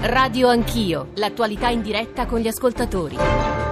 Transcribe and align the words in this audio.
Radio 0.00 0.46
Anch'io, 0.46 1.08
l'attualità 1.16 1.70
in 1.70 1.82
diretta 1.82 2.24
con 2.24 2.38
gli 2.38 2.46
ascoltatori. 2.46 3.16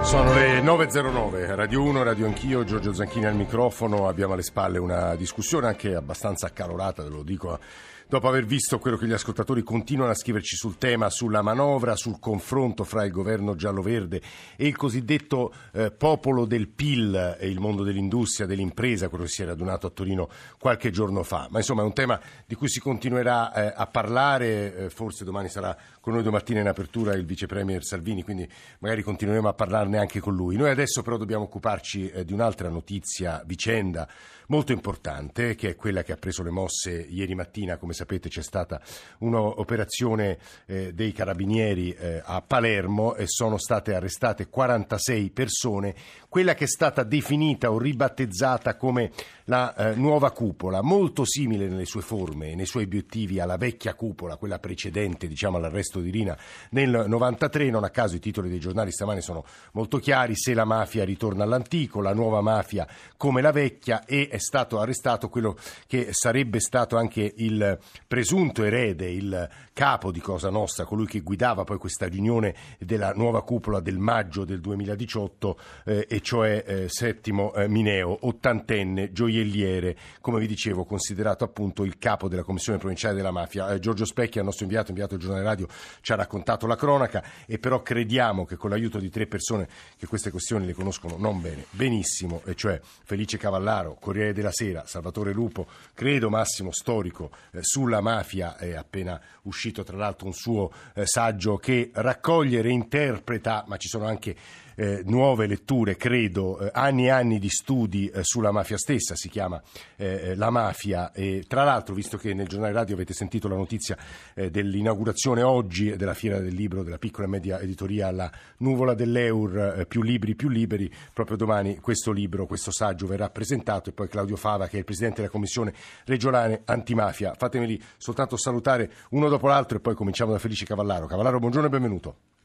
Sono 0.03 0.35
le 0.35 0.61
9.09, 0.61 1.55
Radio 1.55 1.83
1, 1.85 2.03
Radio 2.03 2.27
Anch'io, 2.27 2.65
Giorgio 2.65 2.93
Zanchini 2.93 3.27
al 3.27 3.37
microfono, 3.37 4.09
abbiamo 4.09 4.33
alle 4.33 4.43
spalle 4.43 4.79
una 4.79 5.15
discussione 5.15 5.69
anche 5.69 5.95
abbastanza 5.95 6.47
accalorata, 6.47 7.05
ve 7.05 7.11
lo 7.11 7.23
dico 7.23 7.61
dopo 8.09 8.29
aver 8.29 8.45
visto 8.45 8.79
quello 8.79 8.97
che 8.97 9.07
gli 9.07 9.13
ascoltatori 9.13 9.63
continuano 9.63 10.13
a 10.13 10.15
scriverci 10.15 10.55
sul 10.55 10.79
tema, 10.79 11.11
sulla 11.11 11.43
manovra, 11.43 11.97
sul 11.97 12.21
confronto 12.21 12.85
fra 12.85 13.05
il 13.05 13.11
governo 13.11 13.57
giallo-verde 13.57 14.23
e 14.57 14.67
il 14.67 14.77
cosiddetto 14.77 15.53
eh, 15.73 15.91
popolo 15.91 16.45
del 16.45 16.69
PIL 16.69 17.37
e 17.39 17.49
il 17.49 17.59
mondo 17.59 17.83
dell'industria, 17.83 18.47
dell'impresa, 18.47 19.09
quello 19.09 19.25
che 19.25 19.31
si 19.31 19.43
è 19.43 19.47
radunato 19.47 19.89
a 19.89 19.91
Torino 19.91 20.29
qualche 20.59 20.91
giorno 20.91 21.23
fa. 21.25 21.49
Ma 21.51 21.59
insomma 21.59 21.83
è 21.83 21.85
un 21.85 21.95
tema 21.95 22.21
di 22.47 22.55
cui 22.55 22.69
si 22.69 22.79
continuerà 22.79 23.53
eh, 23.53 23.73
a 23.77 23.87
parlare, 23.87 24.77
eh, 24.77 24.91
forse 24.91 25.25
domani 25.25 25.49
sarà 25.49 25.77
con 26.07 26.15
noi 26.15 26.23
domattina 26.23 26.61
in 26.61 26.69
apertura 26.69 27.15
il 27.15 27.27
vice 27.27 27.47
premier 27.47 27.83
Salvini, 27.83 28.23
quindi 28.23 28.49
magari 28.79 29.03
continueremo 29.03 29.49
a 29.49 29.55
parlarne 29.55 29.99
anche 29.99 30.21
con 30.21 30.37
lui. 30.37 30.55
Noi 30.55 30.71
adesso 30.71 31.03
però 31.03 31.17
dobbiamo 31.17 31.43
occuparci 31.43 32.09
eh, 32.11 32.25
di 32.25 32.33
un'altra 32.33 32.69
notizia, 32.69 33.43
vicenda 33.45 34.09
molto 34.47 34.71
importante, 34.71 35.57
che 35.57 35.71
è 35.71 35.75
quella 35.75 36.05
che 36.05 36.13
ha 36.13 36.17
preso 36.17 36.45
le 36.45 36.51
mosse 36.51 36.93
ieri 36.93 37.35
mattina, 37.35 37.77
come 37.77 37.93
sapete 37.93 38.29
c'è 38.29 38.43
stata 38.45 38.81
un'operazione 39.19 40.39
eh, 40.67 40.93
dei 40.95 41.11
carabinieri 41.11 41.93
eh, 41.93 42.23
a 42.25 42.41
Palermo 42.41 43.17
e 43.17 43.25
sono 43.27 43.59
state 43.59 43.93
arrestate 43.93 44.49
46 44.49 45.31
persone, 45.31 45.93
quella 46.29 46.55
che 46.55 46.65
è 46.65 46.69
stata 46.69 47.03
definita 47.03 47.73
o 47.73 47.79
ribattezzata 47.81 48.77
come 48.77 49.11
la 49.47 49.75
eh, 49.75 49.95
nuova 49.95 50.31
cupola, 50.31 50.83
molto 50.83 51.25
simile 51.25 51.69
nelle 51.69 51.85
sue 51.85 52.01
forme 52.01 52.51
e 52.51 52.55
nei 52.55 52.67
suoi 52.67 52.85
obiettivi 52.85 53.41
alla 53.41 53.57
vecchia 53.57 53.95
cupola, 53.95 54.37
quella 54.37 54.59
precedente 54.59 55.27
diciamo, 55.27 55.57
all'arresto 55.57 56.01
di 56.01 56.11
Rina 56.11 56.37
nel 56.71 57.05
93, 57.07 57.71
non 57.71 57.85
a 57.85 57.91
caso 57.91 58.17
i 58.17 58.21
titoli 58.21 58.49
dei 58.49 58.59
giornali 58.59 58.91
stamane 58.91 59.21
sono 59.21 59.45
molto 59.73 59.99
chiari, 59.99 60.37
se 60.37 60.55
la 60.55 60.65
mafia 60.65 61.05
ritorna 61.05 61.45
all'antico, 61.45 62.01
la 62.01 62.15
nuova 62.15 62.41
mafia 62.41 62.87
come 63.17 63.41
la 63.41 63.53
vecchia 63.53 64.05
e 64.05 64.29
è 64.29 64.39
stato 64.39 64.81
arrestato 64.81 65.29
quello 65.29 65.57
che 65.87 66.09
sarebbe 66.11 66.61
stato 66.61 66.97
anche 66.97 67.33
il 67.37 67.79
presunto 68.07 68.65
erede, 68.65 69.09
il 69.11 69.49
capo 69.73 70.11
di 70.11 70.21
Cosa 70.21 70.51
Nostra, 70.51 70.85
colui 70.85 71.07
che 71.07 71.21
guidava 71.21 71.65
poi 71.65 71.79
questa 71.79 72.07
riunione 72.07 72.55
della 72.79 73.13
nuova 73.15 73.43
cupola 73.43 73.81
del 73.81 73.99
maggio 73.99 74.45
del 74.45 74.61
2018, 74.61 75.59
eh, 75.85 76.07
e 76.09 76.21
cioè 76.21 76.65
eh, 76.67 76.89
Settimo 76.89 77.53
eh, 77.55 77.69
Mineo, 77.69 78.27
ottantenne, 78.27 79.13
gioielliere, 79.37 79.97
come 80.21 80.39
vi 80.41 80.47
dicevo, 80.47 80.85
considerato 80.85 81.45
appunto 81.45 81.85
il 81.85 81.99
capo 81.99 82.29
della 82.29 82.43
Commissione 82.43 82.79
Provinciale 82.79 83.15
della 83.15 83.31
Mafia. 83.31 83.71
Eh, 83.71 83.79
Giorgio 83.79 84.05
Specchia, 84.05 84.41
il 84.41 84.47
nostro 84.47 84.65
inviato, 84.65 84.91
inviato 84.91 85.17
del 85.17 85.21
giornale 85.25 85.45
radio, 85.45 85.69
ci 86.01 86.13
ha 86.13 86.17
raccontato 86.17 86.67
la 86.67 86.77
cronaca 86.77 87.23
e 87.47 87.59
però 87.59 87.83
crediamo 87.83 88.45
che 88.45 88.57
con 88.57 88.71
l'aiuto 88.71 88.99
di 88.99 89.11
tre 89.11 89.27
persone 89.27 89.69
che 89.99 90.07
queste 90.07 90.31
questioni 90.31 90.67
le 90.67 90.73
conoscono 90.73 91.17
non 91.19 91.41
bene, 91.41 91.67
benissimo, 91.71 92.43
e 92.45 92.55
cioè 92.55 92.81
Felice 93.05 93.37
Cavallaro, 93.37 93.97
Corriere 94.01 94.33
della 94.33 94.53
Sera, 94.53 94.85
Salvatore 94.87 95.33
Lupo, 95.33 95.67
credo 95.95 96.31
Massimo 96.31 96.73
storico 96.73 97.31
eh, 97.53 97.59
sulla 97.63 98.01
mafia, 98.01 98.57
è 98.57 98.75
appena 98.75 99.21
uscito 99.43 99.85
tra 99.85 99.97
l'altro 99.97 100.27
un 100.27 100.33
suo 100.33 100.73
eh, 100.95 101.07
saggio 101.07 101.57
che 101.57 101.91
raccoglie, 101.93 102.63
reinterpreta, 102.63 103.65
ma 103.67 103.77
ci 103.77 103.89
sono 103.89 104.07
anche 104.07 104.65
eh, 104.77 105.03
nuove 105.05 105.47
letture, 105.47 105.97
credo, 105.97 106.59
eh, 106.59 106.71
anni 106.73 107.07
e 107.07 107.11
anni 107.11 107.39
di 107.39 107.49
studi 107.49 108.09
eh, 108.09 108.23
sulla 108.23 108.53
mafia 108.53 108.77
stessa, 108.77 109.17
si 109.17 109.29
chiama 109.29 109.61
eh, 109.97 110.35
La 110.37 110.51
mafia 110.51 111.13
e 111.13 111.45
tra 111.49 111.65
l'altro, 111.65 111.95
visto 111.95 112.17
che 112.17 112.35
nel 112.35 112.47
giornale 112.47 112.73
radio 112.73 112.95
avete 112.95 113.15
sentito 113.15 113.49
la 113.49 113.57
notizia 113.57 113.97
eh, 114.35 114.51
dell'inaugurazione 114.51 115.43
oggi 115.43 115.97
della 115.97 116.15
Fiera 116.15 116.39
del 116.39 116.55
Libro 116.55 116.83
della 116.83 116.99
piccola 116.99 117.27
e 117.27 117.31
media 117.31 117.61
editoria 117.61 118.09
alla 118.09 118.31
Nuvola 118.59 118.95
dell'Eur, 118.95 119.79
eh, 119.79 119.87
più 119.87 120.03
libri, 120.03 120.35
più 120.35 120.49
liberi, 120.49 120.93
proprio 121.13 121.37
domani 121.37 121.79
questo 121.79 122.13
libro, 122.13 122.47
questo 122.47 122.71
saggio 122.71 123.07
verrà 123.07 123.31
presentato 123.31 123.91
e 123.91 123.93
poi 123.93 124.09
Claudio 124.09 124.37
Fava 124.37 124.69
che 124.69 124.77
è 124.77 124.79
il 124.79 124.85
Presidente 124.85 125.17
della 125.17 125.31
Commissione 125.31 125.73
regionale 126.05 126.63
antimafia. 126.67 127.35
Fatemeli 127.35 127.83
soltanto 127.97 128.37
salutare 128.37 128.91
uno 129.11 129.29
dopo 129.29 129.49
l'altro 129.49 129.79
e 129.79 129.81
poi 129.81 129.95
cominciamo 129.95 130.33
da 130.33 130.39
Felice 130.39 130.67
Cavallaro. 130.67 131.07
Cavallaro, 131.07 131.39
buongiorno 131.39 131.67
e 131.67 131.71
benvenuto. 131.71 132.36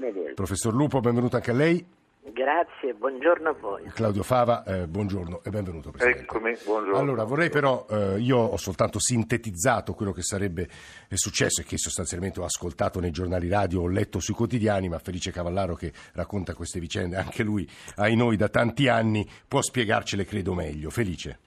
Buongiorno, 0.00 0.08
a 0.08 0.12
voi. 0.12 0.34
Professor 0.34 0.72
Lupo, 0.72 1.00
benvenuto 1.00 1.36
anche 1.36 1.50
a 1.50 1.54
lei. 1.54 1.84
Grazie, 2.32 2.94
buongiorno 2.94 3.48
a 3.50 3.52
voi. 3.52 3.84
Claudio 3.92 4.22
Fava, 4.22 4.64
eh, 4.64 4.86
buongiorno 4.86 5.40
e 5.44 5.50
benvenuto 5.50 5.90
Presidente. 5.90 6.22
Eccomi, 6.22 6.56
buongiorno. 6.64 6.98
Allora, 6.98 7.24
vorrei 7.24 7.50
però, 7.50 7.86
eh, 7.90 8.18
io 8.18 8.38
ho 8.38 8.56
soltanto 8.56 8.98
sintetizzato 8.98 9.92
quello 9.92 10.12
che 10.12 10.22
sarebbe 10.22 10.68
successo 11.10 11.60
e 11.60 11.64
che 11.64 11.76
sostanzialmente 11.76 12.40
ho 12.40 12.44
ascoltato 12.44 12.98
nei 13.00 13.10
giornali 13.10 13.48
radio, 13.48 13.82
ho 13.82 13.88
letto 13.88 14.20
sui 14.20 14.34
quotidiani, 14.34 14.88
ma 14.88 14.98
Felice 14.98 15.32
Cavallaro 15.32 15.74
che 15.74 15.92
racconta 16.14 16.54
queste 16.54 16.80
vicende, 16.80 17.16
anche 17.16 17.42
lui, 17.42 17.68
ai 17.96 18.16
noi 18.16 18.36
da 18.36 18.48
tanti 18.48 18.88
anni, 18.88 19.26
può 19.46 19.60
spiegarcele 19.60 20.24
credo 20.24 20.54
meglio. 20.54 20.88
Felice. 20.90 21.38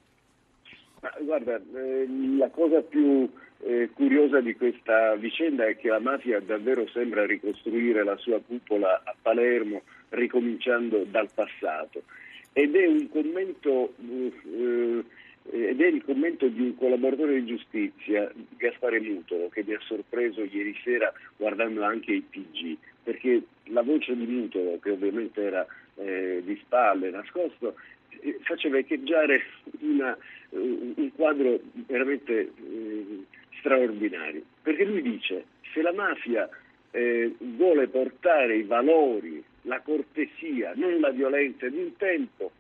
Ma, 1.02 1.12
guarda, 1.22 1.56
eh, 1.56 2.08
la 2.38 2.50
cosa 2.50 2.82
più 2.82 3.30
eh, 3.66 3.90
curiosa 3.94 4.42
di 4.42 4.56
questa 4.56 5.16
vicenda 5.16 5.66
è 5.66 5.78
che 5.78 5.88
la 5.88 6.00
mafia 6.00 6.40
davvero 6.40 6.88
sembra 6.88 7.26
ricostruire 7.26 8.04
la 8.04 8.18
sua 8.18 8.42
cupola 8.42 9.02
a 9.04 9.16
Palermo 9.20 9.84
ricominciando 10.10 11.06
dal 11.10 11.30
passato. 11.34 12.04
Ed 12.52 12.76
è 12.76 13.08
commento 13.10 13.94
eh, 14.00 15.04
ed 15.52 15.82
è 15.82 15.88
il 15.88 16.04
commento 16.04 16.48
di 16.48 16.62
un 16.62 16.76
collaboratore 16.78 17.34
di 17.34 17.46
giustizia, 17.46 18.32
Gaspare 18.58 19.02
Mutolo, 19.02 19.50
che 19.50 19.64
mi 19.66 19.74
ha 19.74 19.80
sorpreso 19.82 20.44
ieri 20.44 20.76
sera 20.84 21.12
guardando 21.36 21.84
anche 21.84 22.14
il 22.14 22.24
TG, 22.30 22.78
perché 23.04 23.44
la 23.66 23.82
voce 23.82 24.16
di 24.16 24.26
Mutolo, 24.26 24.80
che 24.80 24.92
ovviamente 24.92 25.42
era 25.42 25.66
eh, 25.96 26.42
di 26.46 26.58
spalle, 26.64 27.10
nascosto, 27.10 27.76
eh, 28.22 28.38
faceva 28.44 28.78
echeggiare 28.78 29.42
una, 29.82 30.18
un 30.52 31.12
quadro 31.14 31.60
veramente 31.88 32.40
eh, 32.40 33.26
straordinario, 33.64 34.44
perché 34.62 34.84
lui 34.84 35.02
dice 35.02 35.46
se 35.74 35.82
la 35.82 35.94
mafia 35.94 36.50
eh, 36.92 37.34
vuole 37.40 37.88
portare 37.88 38.58
i 38.58 38.64
valori, 38.64 39.42
la 39.62 39.80
cortesia, 39.80 40.74
non 40.76 41.00
la 41.00 41.10
violenza 41.10 41.68
di 41.70 41.78
un 41.78 41.96
tempo, 41.96 42.52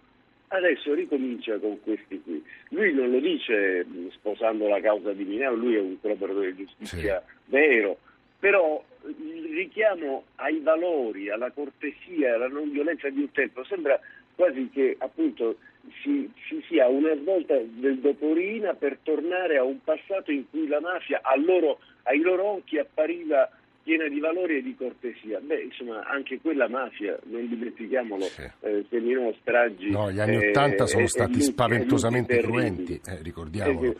adesso 0.47 0.93
ricomincia 0.93 1.59
con 1.59 1.79
questi 1.81 2.21
qui. 2.21 2.43
Lui 2.69 2.93
non 2.93 3.11
lo 3.11 3.19
dice 3.19 3.85
sposando 4.11 4.67
la 4.67 4.79
causa 4.79 5.11
di 5.11 5.25
Mineo, 5.25 5.53
lui 5.53 5.75
è 5.75 5.79
un 5.79 5.99
collaboratore 5.99 6.55
di 6.55 6.65
giustizia 6.65 7.23
sì. 7.25 7.33
vero, 7.45 7.97
però 8.39 8.83
il 9.17 9.43
richiamo 9.53 10.23
ai 10.35 10.59
valori, 10.59 11.29
alla 11.29 11.51
cortesia, 11.51 12.35
alla 12.35 12.47
non 12.47 12.71
violenza 12.71 13.09
di 13.09 13.19
un 13.19 13.31
tempo 13.31 13.63
sembra 13.63 13.99
quasi 14.35 14.69
che 14.69 14.95
appunto 14.97 15.57
si, 16.01 16.29
si 16.47 16.63
sia 16.67 16.87
una 16.87 17.15
svolta 17.15 17.55
del 17.57 17.99
doporina 17.99 18.73
per 18.73 18.99
tornare 19.03 19.57
a 19.57 19.63
un 19.63 19.81
passato 19.83 20.31
in 20.31 20.49
cui 20.49 20.67
la 20.67 20.79
mafia 20.79 21.21
loro, 21.43 21.79
ai 22.03 22.19
loro 22.19 22.45
occhi 22.45 22.77
appariva 22.77 23.49
piena 23.83 24.07
di 24.07 24.19
valori 24.19 24.57
e 24.57 24.61
di 24.63 24.75
cortesia. 24.75 25.39
Beh, 25.39 25.63
insomma, 25.63 26.05
anche 26.05 26.39
quella 26.39 26.69
mafia, 26.69 27.19
non 27.23 27.47
dimentichiamolo, 27.47 28.23
sì. 28.23 28.49
eh, 28.61 28.85
seminò 28.89 29.33
stragi. 29.41 29.89
No, 29.89 30.09
gli 30.09 30.19
anni 30.19 30.47
Ottanta 30.47 30.85
eh, 30.85 30.87
sono 30.87 31.07
stati 31.07 31.41
spaventosamente 31.41 32.37
cruenti, 32.39 32.99
eh, 33.05 33.21
ricordiamolo. 33.21 33.91
Eh, 33.91 33.97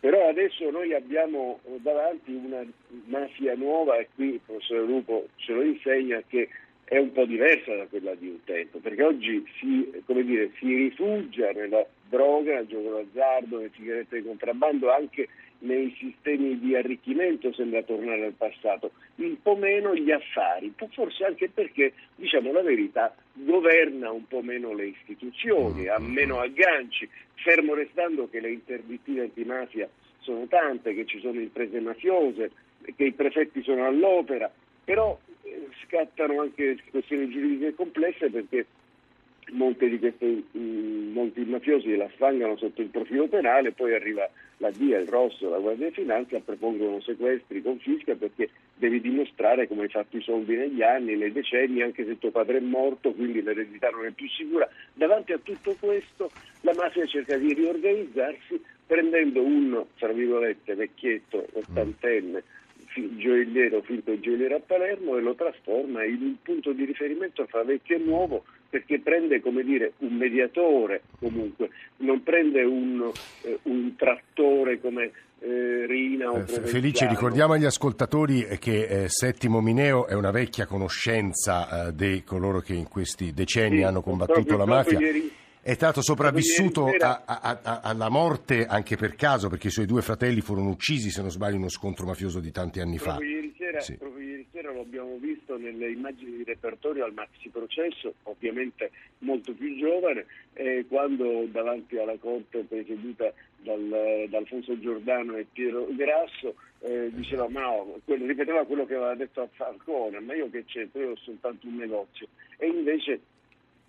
però 0.00 0.28
adesso 0.28 0.70
noi 0.70 0.94
abbiamo 0.94 1.60
davanti 1.78 2.32
una 2.32 2.64
mafia 3.06 3.54
nuova 3.54 3.96
e 3.96 4.08
qui 4.14 4.34
il 4.34 4.40
professor 4.44 4.86
Lupo 4.86 5.26
ce 5.36 5.52
lo 5.52 5.62
insegna 5.62 6.22
che 6.28 6.48
è 6.88 6.98
un 6.98 7.10
po' 7.10 7.24
diversa 7.24 7.74
da 7.74 7.86
quella 7.86 8.14
di 8.14 8.28
un 8.28 8.44
tempo, 8.44 8.78
perché 8.78 9.02
oggi 9.02 9.44
si, 9.58 9.90
dire, 10.06 10.52
si 10.56 10.72
rifugia 10.72 11.50
nella 11.50 11.84
droga, 12.08 12.54
nel 12.54 12.66
gioco 12.68 12.90
d'azzardo, 12.90 13.56
nelle 13.56 13.72
sigarette 13.74 14.20
di 14.20 14.24
contrabbando, 14.24 14.92
anche 14.92 15.28
nei 15.60 15.92
sistemi 15.98 16.60
di 16.60 16.76
arricchimento 16.76 17.52
sembra 17.52 17.82
tornare 17.82 18.26
al 18.26 18.34
passato, 18.34 18.92
un 19.16 19.36
po' 19.42 19.56
meno 19.56 19.96
gli 19.96 20.12
affari, 20.12 20.72
forse 20.92 21.24
anche 21.24 21.48
perché, 21.48 21.92
diciamo 22.14 22.52
la 22.52 22.62
verità, 22.62 23.12
governa 23.32 24.12
un 24.12 24.28
po' 24.28 24.42
meno 24.42 24.72
le 24.72 24.86
istituzioni, 24.86 25.88
ha 25.88 25.98
meno 25.98 26.38
agganci, 26.38 27.08
fermo 27.34 27.74
restando 27.74 28.28
che 28.30 28.38
le 28.38 28.52
interdittive 28.52 29.22
antimafia 29.22 29.88
sono 30.20 30.46
tante, 30.46 30.94
che 30.94 31.04
ci 31.04 31.18
sono 31.18 31.40
imprese 31.40 31.80
mafiose, 31.80 32.52
che 32.94 33.04
i 33.04 33.12
prefetti 33.12 33.60
sono 33.64 33.86
all'opera, 33.86 34.48
però 34.84 35.18
scattano 35.86 36.40
anche 36.40 36.78
questioni 36.90 37.28
giuridiche 37.30 37.74
complesse 37.74 38.30
perché 38.30 38.66
molti 39.52 39.88
di 39.88 39.98
questi 39.98 40.44
mm, 40.56 41.12
molti 41.12 41.44
mafiosi 41.44 41.94
la 41.96 42.08
sfangano 42.14 42.56
sotto 42.56 42.82
il 42.82 42.88
profilo 42.88 43.28
penale, 43.28 43.72
poi 43.72 43.94
arriva 43.94 44.28
la 44.58 44.70
DIA, 44.70 44.98
il 44.98 45.08
Rosso, 45.08 45.50
la 45.50 45.58
Guardia 45.58 45.88
di 45.88 45.94
Finanza, 45.94 46.40
propongono 46.40 47.00
sequestri, 47.00 47.62
confisca 47.62 48.14
perché 48.14 48.50
devi 48.74 49.00
dimostrare 49.00 49.68
come 49.68 49.82
hai 49.82 49.88
fatto 49.88 50.16
i 50.16 50.22
soldi 50.22 50.56
negli 50.56 50.82
anni, 50.82 51.14
nei 51.16 51.32
decenni, 51.32 51.82
anche 51.82 52.04
se 52.04 52.18
tuo 52.18 52.30
padre 52.30 52.58
è 52.58 52.60
morto, 52.60 53.12
quindi 53.12 53.42
l'eredità 53.42 53.90
non 53.90 54.06
è 54.06 54.10
più 54.10 54.28
sicura. 54.28 54.68
Davanti 54.94 55.32
a 55.32 55.38
tutto 55.42 55.76
questo 55.78 56.30
la 56.62 56.72
mafia 56.74 57.06
cerca 57.06 57.36
di 57.36 57.52
riorganizzarsi 57.52 58.60
prendendo 58.86 59.42
un, 59.42 59.84
tra 59.98 60.12
virgolette, 60.12 60.74
vecchietto, 60.74 61.46
ottantenne, 61.52 62.42
gioielliero, 63.16 63.82
finto 63.82 64.18
gioielliero 64.18 64.56
a 64.56 64.60
Palermo 64.60 65.16
e 65.16 65.20
lo 65.20 65.34
trasforma 65.34 66.04
in 66.04 66.22
un 66.22 66.36
punto 66.42 66.72
di 66.72 66.84
riferimento 66.84 67.46
fra 67.46 67.62
vecchio 67.62 67.96
e 67.96 68.00
nuovo 68.00 68.44
perché 68.68 69.00
prende 69.00 69.40
come 69.40 69.62
dire, 69.62 69.92
un 69.98 70.14
mediatore 70.16 71.02
comunque, 71.18 71.70
non 71.98 72.22
prende 72.22 72.62
un, 72.62 73.10
eh, 73.42 73.58
un 73.62 73.94
trattore 73.96 74.80
come 74.80 75.12
eh, 75.38 75.86
Rina 75.86 76.30
o 76.30 76.38
eh, 76.38 76.46
Felice, 76.46 77.08
ricordiamo 77.08 77.52
agli 77.52 77.64
ascoltatori 77.64 78.46
che 78.58 79.04
eh, 79.04 79.08
Settimo 79.08 79.60
Mineo 79.60 80.06
è 80.06 80.14
una 80.14 80.30
vecchia 80.30 80.66
conoscenza 80.66 81.88
eh, 81.88 81.94
di 81.94 82.22
coloro 82.24 82.60
che 82.60 82.74
in 82.74 82.88
questi 82.88 83.32
decenni 83.32 83.78
sì, 83.78 83.82
hanno 83.82 84.02
combattuto 84.02 84.42
proprio, 84.42 84.58
la 84.58 84.66
mafia. 84.66 84.98
Ieri 84.98 85.30
è 85.66 85.74
stato 85.74 86.00
sopravvissuto 86.00 86.86
a, 86.96 87.22
a, 87.26 87.58
a, 87.60 87.80
alla 87.82 88.08
morte 88.08 88.66
anche 88.66 88.94
per 88.94 89.16
caso, 89.16 89.48
perché 89.48 89.66
i 89.66 89.72
suoi 89.72 89.84
due 89.84 90.00
fratelli 90.00 90.40
furono 90.40 90.68
uccisi, 90.68 91.10
se 91.10 91.22
non 91.22 91.30
sbaglio, 91.32 91.54
in 91.54 91.62
uno 91.62 91.70
scontro 91.70 92.06
mafioso 92.06 92.38
di 92.38 92.52
tanti 92.52 92.78
anni 92.78 92.98
proprio 92.98 93.18
fa. 93.18 93.24
Ieri 93.24 93.54
sera, 93.58 93.80
sì. 93.80 93.96
Proprio 93.96 94.28
ieri 94.28 94.46
sera 94.52 94.70
lo 94.70 94.82
abbiamo 94.82 95.16
visto 95.16 95.56
nelle 95.58 95.90
immagini 95.90 96.36
di 96.36 96.44
repertorio 96.44 97.04
al 97.04 97.14
maxi 97.14 97.48
processo, 97.48 98.14
ovviamente 98.22 98.92
molto 99.18 99.54
più 99.54 99.76
giovane, 99.76 100.26
eh, 100.52 100.84
quando 100.88 101.46
davanti 101.50 101.98
alla 101.98 102.16
corte 102.16 102.62
presieduta 102.62 103.32
dal, 103.58 104.26
da 104.28 104.38
Alfonso 104.38 104.78
Giordano 104.78 105.34
e 105.34 105.46
Piero 105.52 105.88
Grasso 105.96 106.54
eh, 106.78 107.10
diceva 107.12 107.48
ma 107.48 107.62
no, 107.62 107.98
quello, 108.04 108.24
ripeteva 108.24 108.64
quello 108.66 108.86
che 108.86 108.94
aveva 108.94 109.16
detto 109.16 109.40
a 109.40 109.48
Falcone, 109.50 110.20
ma 110.20 110.32
io 110.32 110.48
che 110.48 110.64
c'entro, 110.64 111.00
io 111.00 111.10
ho 111.10 111.16
soltanto 111.16 111.66
un 111.66 111.74
negozio. 111.74 112.28
E 112.56 112.68
invece 112.68 113.18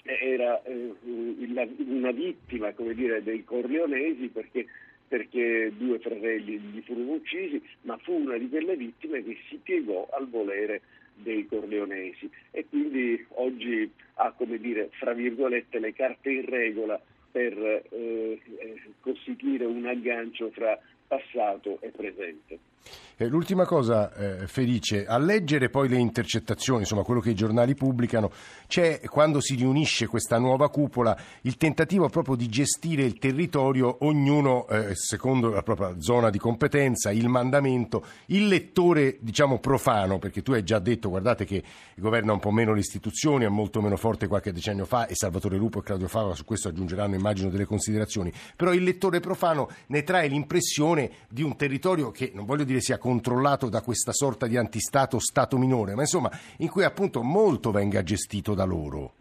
era 0.07 0.61
eh, 0.63 0.93
una 1.03 2.11
vittima 2.11 2.73
dire, 2.93 3.23
dei 3.23 3.43
corleonesi 3.43 4.27
perché, 4.27 4.65
perché, 5.07 5.71
due 5.75 5.99
fratelli 5.99 6.57
gli 6.59 6.81
furono 6.81 7.13
uccisi, 7.13 7.61
ma 7.81 7.97
fu 7.97 8.13
una 8.13 8.37
di 8.37 8.49
quelle 8.49 8.75
vittime 8.75 9.23
che 9.23 9.37
si 9.49 9.59
piegò 9.61 10.07
al 10.11 10.29
volere 10.29 10.81
dei 11.15 11.45
corleonesi 11.47 12.29
e 12.51 12.65
quindi 12.69 13.25
oggi 13.29 13.91
ha 14.15 14.31
come 14.31 14.57
dire, 14.59 14.89
fra 14.93 15.13
virgolette, 15.13 15.79
le 15.79 15.93
carte 15.93 16.29
in 16.31 16.45
regola 16.45 16.99
per 17.31 17.57
eh, 17.57 18.39
eh 18.59 18.81
costituire 19.01 19.65
un 19.65 19.85
aggancio 19.85 20.49
fra 20.51 20.79
passato 21.07 21.79
e 21.81 21.89
presente. 21.89 22.66
Eh, 23.19 23.25
l'ultima 23.25 23.65
cosa, 23.65 24.13
eh, 24.13 24.45
Felice, 24.45 25.07
a 25.07 25.17
leggere 25.17 25.69
poi 25.69 25.89
le 25.89 25.97
intercettazioni, 25.97 26.81
insomma 26.81 27.01
quello 27.01 27.19
che 27.19 27.31
i 27.31 27.35
giornali 27.35 27.73
pubblicano, 27.73 28.31
c'è 28.67 28.99
quando 29.09 29.41
si 29.41 29.55
riunisce 29.55 30.05
questa 30.05 30.37
nuova 30.37 30.69
cupola 30.69 31.19
il 31.41 31.57
tentativo 31.57 32.07
proprio 32.09 32.35
di 32.35 32.47
gestire 32.47 33.01
il 33.01 33.17
territorio, 33.17 33.97
ognuno 34.01 34.67
eh, 34.67 34.93
secondo 34.93 35.49
la 35.49 35.63
propria 35.63 35.99
zona 35.99 36.29
di 36.29 36.37
competenza, 36.37 37.09
il 37.09 37.27
mandamento, 37.27 38.05
il 38.27 38.47
lettore 38.47 39.17
diciamo 39.19 39.57
profano, 39.57 40.19
perché 40.19 40.43
tu 40.43 40.51
hai 40.51 40.63
già 40.63 40.77
detto 40.77 41.09
guardate 41.09 41.43
che 41.43 41.63
governa 41.95 42.33
un 42.33 42.39
po' 42.39 42.51
meno 42.51 42.71
le 42.71 42.81
istituzioni, 42.81 43.45
è 43.45 43.49
molto 43.49 43.81
meno 43.81 43.97
forte 43.97 44.27
qualche 44.27 44.53
decennio 44.53 44.85
fa 44.85 45.07
e 45.07 45.15
Salvatore 45.15 45.57
Lupo 45.57 45.79
e 45.79 45.81
Claudio 45.81 46.07
Fava 46.07 46.35
su 46.35 46.45
questo 46.45 46.67
aggiungeranno 46.67 47.15
immagino 47.15 47.49
delle 47.49 47.65
considerazioni, 47.65 48.31
però 48.55 48.73
il 48.73 48.83
lettore 48.83 49.21
profano 49.21 49.71
ne 49.87 50.03
trae 50.03 50.27
l'impressione 50.27 51.09
di 51.27 51.41
un 51.41 51.55
territorio 51.55 52.11
che 52.11 52.29
non 52.35 52.45
voglio 52.45 52.63
dire 52.67 52.81
sia 52.81 52.99
controllato 52.99 53.69
da 53.69 53.81
questa 53.81 54.11
sorta 54.11 54.45
di 54.45 54.57
antistato 54.57 55.19
Stato 55.19 55.57
minore, 55.57 55.95
ma 55.95 56.01
insomma 56.01 56.29
in 56.57 56.69
cui 56.69 56.83
appunto 56.83 57.23
molto 57.23 57.71
venga 57.71 58.03
gestito 58.03 58.53
da 58.53 58.65
loro. 58.65 59.13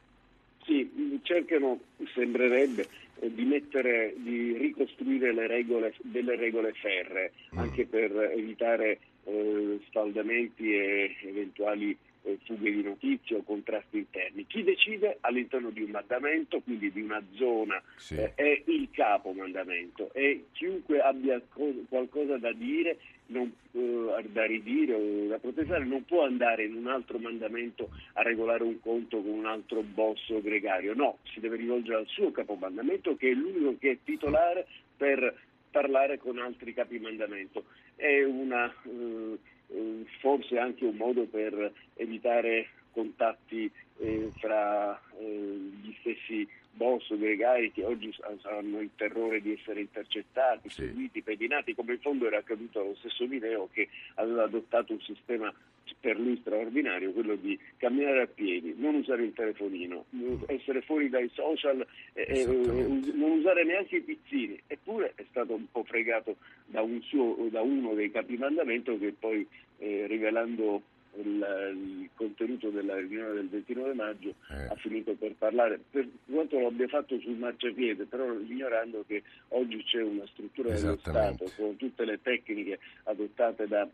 Sì, 0.64 1.20
cercano, 1.22 1.78
sembrerebbe, 2.14 2.86
eh, 3.20 3.32
di, 3.32 3.44
mettere, 3.44 4.14
di 4.18 4.56
ricostruire 4.56 5.32
le 5.32 5.46
regole, 5.46 5.94
delle 6.02 6.36
regole 6.36 6.72
ferre, 6.72 7.32
mm. 7.54 7.58
anche 7.58 7.86
per 7.86 8.12
evitare 8.36 8.98
eh, 9.24 9.80
sfaldamenti 9.88 10.74
e 10.74 11.16
eventuali 11.22 11.96
eh, 12.26 12.38
fughe 12.44 12.70
di 12.70 12.82
notizie 12.82 13.36
o 13.36 13.42
contrasti 13.42 13.98
interni. 13.98 14.46
Chi 14.46 14.64
decide 14.64 15.18
all'interno 15.20 15.70
di 15.70 15.82
un 15.82 15.90
mandamento, 15.90 16.60
quindi 16.60 16.90
di 16.90 17.00
una 17.00 17.22
zona, 17.34 17.80
sì. 17.96 18.16
eh, 18.16 18.34
è 18.34 18.62
il 18.66 18.88
capo 18.90 19.32
mandamento 19.32 20.12
e 20.12 20.46
chiunque 20.52 21.00
abbia 21.00 21.40
co- 21.48 21.84
qualcosa 21.88 22.36
da 22.36 22.52
dire, 22.52 22.98
non, 23.26 23.52
eh, 23.72 24.24
da 24.28 24.44
ridire 24.44 24.94
o 24.94 25.26
da 25.28 25.38
protestare, 25.38 25.84
non 25.84 26.04
può 26.04 26.24
andare 26.24 26.64
in 26.64 26.74
un 26.74 26.88
altro 26.88 27.18
mandamento 27.18 27.90
a 28.14 28.22
regolare 28.22 28.64
un 28.64 28.80
conto 28.80 29.22
con 29.22 29.30
un 29.30 29.46
altro 29.46 29.82
boss 29.82 30.28
o 30.30 30.42
gregario, 30.42 30.94
no, 30.94 31.18
si 31.32 31.40
deve 31.40 31.56
rivolgere 31.56 31.98
al 31.98 32.06
suo 32.06 32.32
capomandamento 32.32 33.16
che 33.16 33.30
è 33.30 33.34
l'unico 33.34 33.76
che 33.78 33.90
è 33.92 33.98
titolare 34.02 34.66
per 34.96 35.34
parlare 35.70 36.18
con 36.18 36.38
altri 36.38 36.74
capimandamento. 36.74 37.64
È 37.94 38.22
una... 38.24 38.72
Eh, 38.84 39.54
eh, 39.68 40.04
forse 40.20 40.58
anche 40.58 40.84
un 40.84 40.96
modo 40.96 41.24
per 41.24 41.72
evitare 41.94 42.68
contatti 42.92 43.70
eh, 43.98 44.30
fra 44.38 45.00
eh, 45.18 45.70
gli 45.82 45.94
stessi 46.00 46.48
boss 46.76 47.14
gregali 47.16 47.72
che 47.72 47.84
oggi 47.84 48.14
hanno 48.42 48.80
il 48.80 48.90
terrore 48.96 49.40
di 49.40 49.52
essere 49.52 49.80
intercettati, 49.80 50.68
sì. 50.68 50.82
seguiti, 50.82 51.22
pedinati, 51.22 51.74
come 51.74 51.94
in 51.94 52.00
fondo 52.00 52.26
era 52.26 52.38
accaduto 52.38 52.80
allo 52.80 52.94
stesso 52.96 53.26
Mineo 53.26 53.68
che 53.72 53.88
aveva 54.14 54.44
adottato 54.44 54.92
un 54.92 55.00
sistema 55.00 55.52
per 56.00 56.18
lui 56.18 56.36
straordinario, 56.40 57.12
quello 57.12 57.36
di 57.36 57.58
camminare 57.76 58.22
a 58.22 58.26
piedi, 58.26 58.74
non 58.76 58.96
usare 58.96 59.24
il 59.24 59.32
telefonino, 59.32 60.06
essere 60.46 60.82
fuori 60.82 61.08
dai 61.08 61.30
social, 61.32 61.86
eh, 62.12 62.44
non 62.46 63.30
usare 63.30 63.64
neanche 63.64 63.96
i 63.96 64.02
pizzini, 64.02 64.60
eppure 64.66 65.12
è 65.14 65.24
stato 65.30 65.54
un 65.54 65.66
po' 65.70 65.84
fregato 65.84 66.36
da, 66.66 66.82
un 66.82 67.00
suo, 67.02 67.48
da 67.50 67.62
uno 67.62 67.94
dei 67.94 68.10
capimandamento 68.10 68.98
che 68.98 69.14
poi 69.18 69.46
eh, 69.78 70.06
rivelando 70.06 70.82
il, 71.16 72.00
il, 72.00 72.10
contenuto 72.14 72.70
della 72.70 72.96
riunione 72.96 73.34
del 73.34 73.48
29 73.48 73.94
maggio 73.94 74.34
eh. 74.50 74.66
ha 74.68 74.74
finito 74.76 75.14
per 75.14 75.34
parlare. 75.36 75.80
Per 75.90 76.06
quanto 76.30 76.58
lo 76.58 76.68
abbia 76.68 76.88
fatto 76.88 77.18
sul 77.20 77.36
marciapiede 77.36 78.04
però 78.04 78.32
ignorando 78.32 79.04
che 79.06 79.22
oggi 79.48 79.82
c'è 79.84 80.02
una 80.02 80.26
struttura 80.26 80.74
dello 80.74 80.96
Stato 80.98 81.50
con 81.56 81.76
tutte 81.76 82.04
le 82.04 82.20
tecniche 82.20 82.78
adottate 83.04 83.66
da 83.66 83.88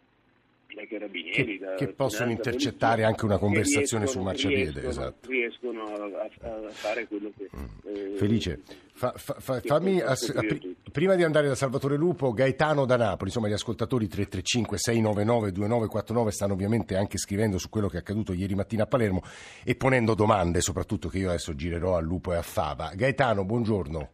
dai 0.75 0.87
carabinieri. 0.87 1.59
Che, 1.59 1.75
che 1.77 1.89
possono 1.89 2.31
intercettare 2.31 3.05
anche 3.05 3.25
una 3.25 3.39
conversazione 3.39 4.07
sul 4.07 4.23
marciapiede. 4.23 4.81
Riescono, 4.81 4.89
esatto. 4.89 5.29
riescono 5.29 5.83
a, 5.85 6.29
a, 6.49 6.71
fare 6.71 7.07
quello 7.07 7.31
che... 7.37 7.49
Mm. 7.57 7.65
Eh, 7.85 8.17
Felice, 8.17 8.61
fa, 8.93 9.13
fa, 9.17 9.35
fa, 9.39 9.61
fammi, 9.61 10.01
ass- 10.01 10.33
prima 10.91 11.15
di 11.15 11.23
andare 11.23 11.49
da 11.49 11.55
Salvatore 11.55 11.97
Lupo, 11.97 12.33
Gaetano 12.33 12.85
da 12.85 12.97
Napoli, 12.97 13.31
insomma 13.31 13.49
gli 13.49 13.53
ascoltatori 13.53 14.07
335 14.07 14.79
699 14.79 15.53
2949 15.53 16.31
stanno 16.31 16.53
ovviamente 16.53 16.97
anche 16.97 17.19
scrivendo 17.19 17.59
su 17.59 17.69
quello 17.69 17.89
che 17.89 17.97
è 17.97 18.01
accaduto 18.01 18.33
ieri 18.33 18.55
mattina 18.55 18.85
a 18.85 18.87
Palermo 18.87 19.23
e 19.65 19.75
ponendo 19.75 20.15
domande 20.15 20.61
soprattutto 20.61 21.09
che 21.09 21.19
io 21.19 21.29
adesso 21.29 21.55
girerò 21.55 21.97
a 21.97 22.01
Lupo 22.01 22.33
e 22.33 22.37
a 22.37 22.43
Fava. 22.43 22.93
Gaetano, 22.95 23.45
buongiorno. 23.45 24.11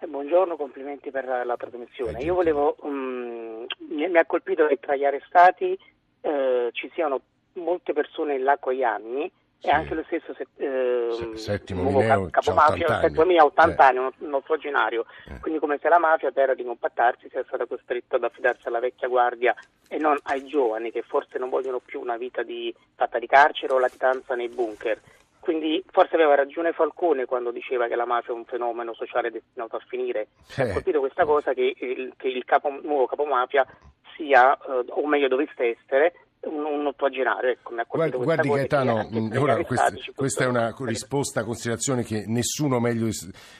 Eh, 0.00 0.06
buongiorno, 0.06 0.56
complimenti 0.56 1.10
per 1.10 1.24
la 1.24 1.56
trasmissione. 1.56 2.20
Io 2.20 2.34
volevo, 2.34 2.76
um, 2.82 3.64
mi, 3.88 4.08
mi 4.08 4.18
ha 4.18 4.26
colpito 4.26 4.66
che 4.66 4.78
tra 4.78 4.96
gli 4.96 5.04
arrestati 5.04 5.78
eh, 6.24 6.70
ci 6.72 6.90
siano 6.94 7.20
molte 7.54 7.92
persone 7.92 8.38
là 8.38 8.56
con 8.58 8.72
gli 8.72 8.82
anni 8.82 9.30
sì. 9.58 9.68
e 9.68 9.70
anche 9.70 9.94
lo 9.94 10.02
stesso 10.04 10.34
se, 10.34 10.46
eh, 10.56 11.36
settimo 11.36 11.82
Mineo, 11.82 12.28
capomafia 12.30 12.98
del 13.00 13.12
2080 13.12 13.86
anni, 13.86 13.98
un, 13.98 14.10
un 14.18 14.34
ottogenario, 14.34 15.04
eh. 15.28 15.38
quindi 15.40 15.60
come 15.60 15.78
se 15.80 15.88
la 15.88 15.98
mafia 15.98 16.30
per 16.30 16.54
di 16.54 16.64
compattarsi 16.64 17.28
sia 17.28 17.44
stata 17.46 17.66
costretta 17.66 18.16
ad 18.16 18.24
affidarsi 18.24 18.68
alla 18.68 18.80
vecchia 18.80 19.08
guardia 19.08 19.54
e 19.88 19.98
non 19.98 20.16
ai 20.24 20.46
giovani 20.46 20.90
che 20.90 21.02
forse 21.02 21.38
non 21.38 21.50
vogliono 21.50 21.80
più 21.84 22.00
una 22.00 22.16
vita 22.16 22.42
di, 22.42 22.74
fatta 22.94 23.18
di 23.18 23.26
carcere 23.26 23.74
o 23.74 23.78
latitanza 23.78 24.34
nei 24.34 24.48
bunker. 24.48 25.00
Quindi 25.40 25.84
forse 25.90 26.14
aveva 26.14 26.34
ragione 26.34 26.72
Falcone 26.72 27.26
quando 27.26 27.50
diceva 27.50 27.86
che 27.86 27.96
la 27.96 28.06
mafia 28.06 28.32
è 28.32 28.36
un 28.36 28.46
fenomeno 28.46 28.94
sociale 28.94 29.30
destinato 29.30 29.76
a 29.76 29.82
finire. 29.86 30.28
Eh. 30.56 30.62
Ha 30.62 30.72
colpito 30.72 31.00
questa 31.00 31.26
cosa 31.26 31.52
che 31.52 31.74
il, 31.78 32.14
che 32.16 32.28
il 32.28 32.46
capo, 32.46 32.70
nuovo 32.80 33.04
capomafia 33.04 33.66
sia, 34.16 34.56
eh, 34.56 34.84
o 34.88 35.06
meglio 35.06 35.28
dovesse 35.28 35.76
essere, 35.76 36.12
un, 36.48 36.64
un 36.64 36.86
ottogenario. 36.86 37.50
Ecco, 37.50 37.74
guardi, 37.88 38.16
guardi 38.16 38.48
Gaetano, 38.48 39.08
mm, 39.12 39.36
ora 39.36 39.56
questa, 39.64 39.92
questa, 40.14 40.44
è 40.44 40.46
una 40.46 40.74
risposta, 40.80 41.44
considerazione 41.44 42.02
che 42.02 42.24
nessuno 42.26 42.80
meglio 42.80 43.08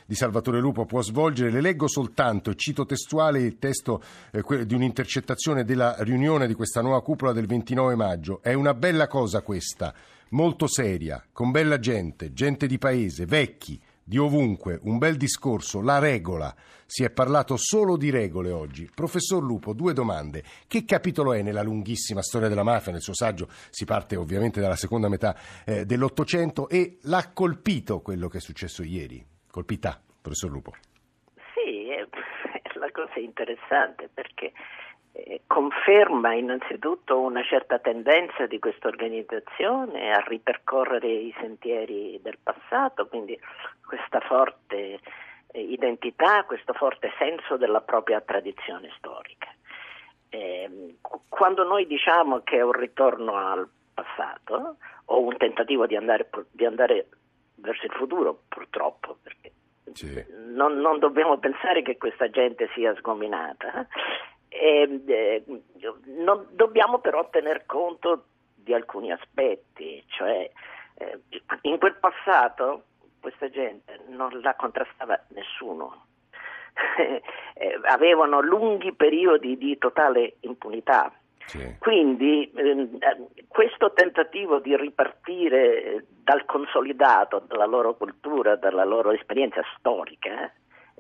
di 0.06 0.14
Salvatore 0.14 0.60
Lupo 0.60 0.84
può 0.84 1.00
svolgere. 1.02 1.50
Le 1.50 1.60
leggo 1.60 1.88
soltanto, 1.88 2.54
cito 2.54 2.84
testuale 2.84 3.40
il 3.40 3.58
testo 3.58 4.02
eh, 4.32 4.66
di 4.66 4.74
un'intercettazione 4.74 5.64
della 5.64 5.96
riunione 5.98 6.46
di 6.46 6.54
questa 6.54 6.80
nuova 6.80 7.02
cupola 7.02 7.32
del 7.32 7.46
29 7.46 7.94
maggio. 7.94 8.40
È 8.42 8.52
una 8.52 8.74
bella 8.74 9.06
cosa 9.06 9.42
questa, 9.42 9.94
molto 10.30 10.66
seria, 10.66 11.22
con 11.32 11.50
bella 11.50 11.78
gente, 11.78 12.32
gente 12.32 12.66
di 12.66 12.78
paese, 12.78 13.26
vecchi 13.26 13.80
di 14.04 14.18
ovunque, 14.18 14.78
un 14.82 14.98
bel 14.98 15.16
discorso, 15.16 15.80
la 15.80 15.98
regola. 15.98 16.54
Si 16.86 17.02
è 17.02 17.10
parlato 17.10 17.56
solo 17.56 17.96
di 17.96 18.10
regole 18.10 18.50
oggi. 18.50 18.88
Professor 18.94 19.42
Lupo, 19.42 19.72
due 19.72 19.94
domande. 19.94 20.42
Che 20.68 20.84
capitolo 20.84 21.32
è 21.32 21.42
nella 21.42 21.62
lunghissima 21.62 22.22
storia 22.22 22.48
della 22.48 22.62
mafia? 22.62 22.92
Nel 22.92 23.00
suo 23.00 23.14
saggio 23.14 23.48
si 23.70 23.84
parte 23.86 24.16
ovviamente 24.16 24.60
dalla 24.60 24.76
seconda 24.76 25.08
metà 25.08 25.34
eh, 25.64 25.86
dell'Ottocento 25.86 26.68
e 26.68 26.98
l'ha 27.02 27.30
colpito 27.32 28.00
quello 28.00 28.28
che 28.28 28.38
è 28.38 28.40
successo 28.40 28.82
ieri? 28.82 29.24
Colpita, 29.50 30.00
professor 30.20 30.50
Lupo? 30.50 30.74
Sì, 31.54 31.86
la 32.78 32.90
cosa 32.92 33.14
è 33.14 33.20
interessante 33.20 34.10
perché 34.12 34.46
eh, 34.46 34.52
conferma 35.46 36.34
innanzitutto 36.34 37.20
una 37.20 37.42
certa 37.44 37.78
tendenza 37.78 38.46
di 38.46 38.58
questa 38.58 38.88
organizzazione 38.88 40.12
a 40.12 40.18
ripercorrere 40.26 41.08
i 41.08 41.34
sentieri 41.38 42.18
del 42.22 42.38
passato, 42.42 43.06
quindi 43.06 43.38
questa 43.86 44.20
forte 44.20 44.98
eh, 45.52 45.60
identità, 45.60 46.42
questo 46.44 46.72
forte 46.72 47.12
senso 47.18 47.56
della 47.56 47.80
propria 47.80 48.20
tradizione 48.20 48.90
storica. 48.96 49.48
Eh, 50.30 50.96
quando 51.28 51.62
noi 51.62 51.86
diciamo 51.86 52.40
che 52.40 52.56
è 52.56 52.62
un 52.62 52.72
ritorno 52.72 53.36
al 53.36 53.68
passato 53.94 54.78
o 55.06 55.20
un 55.20 55.36
tentativo 55.36 55.86
di 55.86 55.94
andare, 55.94 56.28
di 56.50 56.64
andare 56.64 57.06
verso 57.56 57.86
il 57.86 57.92
futuro, 57.92 58.42
purtroppo, 58.48 59.18
perché 59.22 59.52
sì. 59.92 60.24
non, 60.52 60.78
non, 60.80 60.98
dobbiamo 60.98 61.38
pensare 61.38 61.82
che 61.82 61.96
questa 61.96 62.28
gente 62.30 62.68
sia 62.74 62.94
sgominata, 62.96 63.86
eh, 64.54 65.02
eh, 65.06 65.44
non, 66.18 66.46
dobbiamo 66.52 66.98
però 66.98 67.28
tener 67.28 67.66
conto 67.66 68.26
di 68.54 68.72
alcuni 68.72 69.10
aspetti, 69.10 70.02
cioè 70.06 70.48
eh, 70.94 71.20
in 71.62 71.78
quel 71.78 71.96
passato 71.96 72.84
questa 73.20 73.50
gente 73.50 74.00
non 74.08 74.40
la 74.40 74.54
contrastava 74.54 75.20
nessuno. 75.28 76.06
Eh, 77.56 77.78
avevano 77.84 78.40
lunghi 78.40 78.92
periodi 78.92 79.56
di 79.56 79.78
totale 79.78 80.38
impunità. 80.40 81.12
Sì. 81.46 81.76
Quindi 81.78 82.50
ehm, 82.52 82.98
questo 83.46 83.92
tentativo 83.92 84.58
di 84.58 84.76
ripartire 84.76 86.04
dal 86.08 86.44
consolidato, 86.46 87.44
dalla 87.46 87.66
loro 87.66 87.94
cultura, 87.94 88.56
dalla 88.56 88.82
loro 88.82 89.12
esperienza 89.12 89.62
storica, 89.78 90.52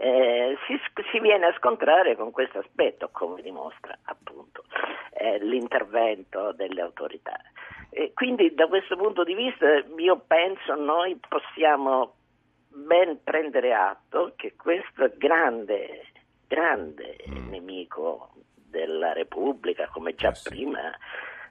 eh, 0.04 0.58
si, 0.66 0.78
si, 1.10 1.18
viene 1.18 1.46
a 1.46 1.54
scontrare 1.54 2.14
con 2.14 2.30
questo 2.30 2.58
aspetto, 2.58 3.08
come 3.10 3.40
dimostra 3.40 3.96
appunto 4.02 4.64
eh, 5.12 5.38
l'intervento 5.38 6.52
delle 6.52 6.82
autorità. 6.82 7.40
E 7.88 8.12
quindi 8.12 8.52
da 8.54 8.66
questo 8.66 8.96
punto 8.96 9.24
di 9.24 9.32
vista 9.34 9.82
io 9.96 10.22
penso 10.26 10.74
noi 10.74 11.18
possiamo 11.26 12.16
ben 12.68 13.22
prendere 13.24 13.72
atto 13.72 14.34
che 14.36 14.54
questo 14.56 15.10
grande, 15.16 16.08
grande 16.48 17.24
mm. 17.26 17.48
nemico 17.48 18.32
della 18.54 19.14
Repubblica, 19.14 19.88
come 19.88 20.14
già 20.14 20.32
eh 20.32 20.34
sì. 20.34 20.50
prima 20.50 20.94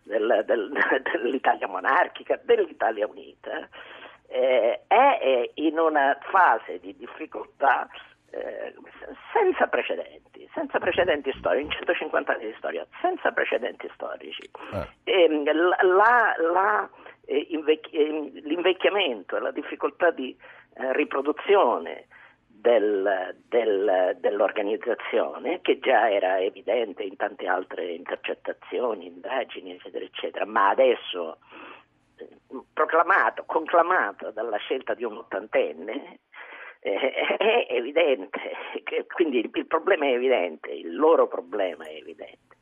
del, 0.03 0.43
del, 0.45 0.71
dell'Italia 1.11 1.67
monarchica, 1.67 2.39
dell'Italia 2.43 3.07
unita, 3.07 3.67
eh, 4.27 4.83
è 4.85 5.49
in 5.55 5.79
una 5.79 6.19
fase 6.21 6.79
di 6.79 6.95
difficoltà 6.95 7.89
eh, 8.33 8.73
senza 9.31 9.67
precedenti, 9.67 10.49
senza 10.53 10.79
precedenti 10.79 11.31
storici, 11.37 11.65
in 11.65 11.71
150 11.71 12.33
anni 12.33 12.45
di 12.47 12.55
storia, 12.57 12.85
senza 12.99 13.31
precedenti 13.31 13.89
storici. 13.93 14.49
Eh. 14.73 14.87
E, 15.03 15.53
la, 15.53 15.77
la, 15.81 16.35
la, 16.51 16.89
eh, 17.25 17.47
invecchi, 17.51 17.95
eh, 17.95 18.31
l'invecchiamento 18.43 19.37
e 19.37 19.39
la 19.39 19.51
difficoltà 19.51 20.09
di 20.09 20.35
eh, 20.75 20.93
riproduzione 20.93 22.07
del, 22.47 23.35
del, 23.47 24.17
dell'organizzazione, 24.19 25.61
che 25.61 25.77
già 25.79 26.09
era 26.09 26.39
evidente 26.39 27.03
in 27.03 27.15
tante 27.15 27.45
altre 27.45 27.91
intercettazioni, 27.91 29.07
indagini, 29.07 29.73
eccetera, 29.73 30.05
eccetera, 30.05 30.45
ma 30.45 30.69
adesso 30.69 31.37
proclamato, 32.71 33.43
conclamato 33.45 34.31
dalla 34.31 34.57
scelta 34.57 34.93
di 34.93 35.03
un 35.03 35.17
ottantenne, 35.17 36.19
è 36.83 37.67
evidente, 37.69 38.39
quindi 39.13 39.39
il, 39.39 39.65
problema 39.67 40.05
è 40.05 40.13
evidente, 40.13 40.69
il 40.69 40.95
loro 40.95 41.27
problema 41.27 41.85
è 41.85 41.93
evidente. 41.93 42.57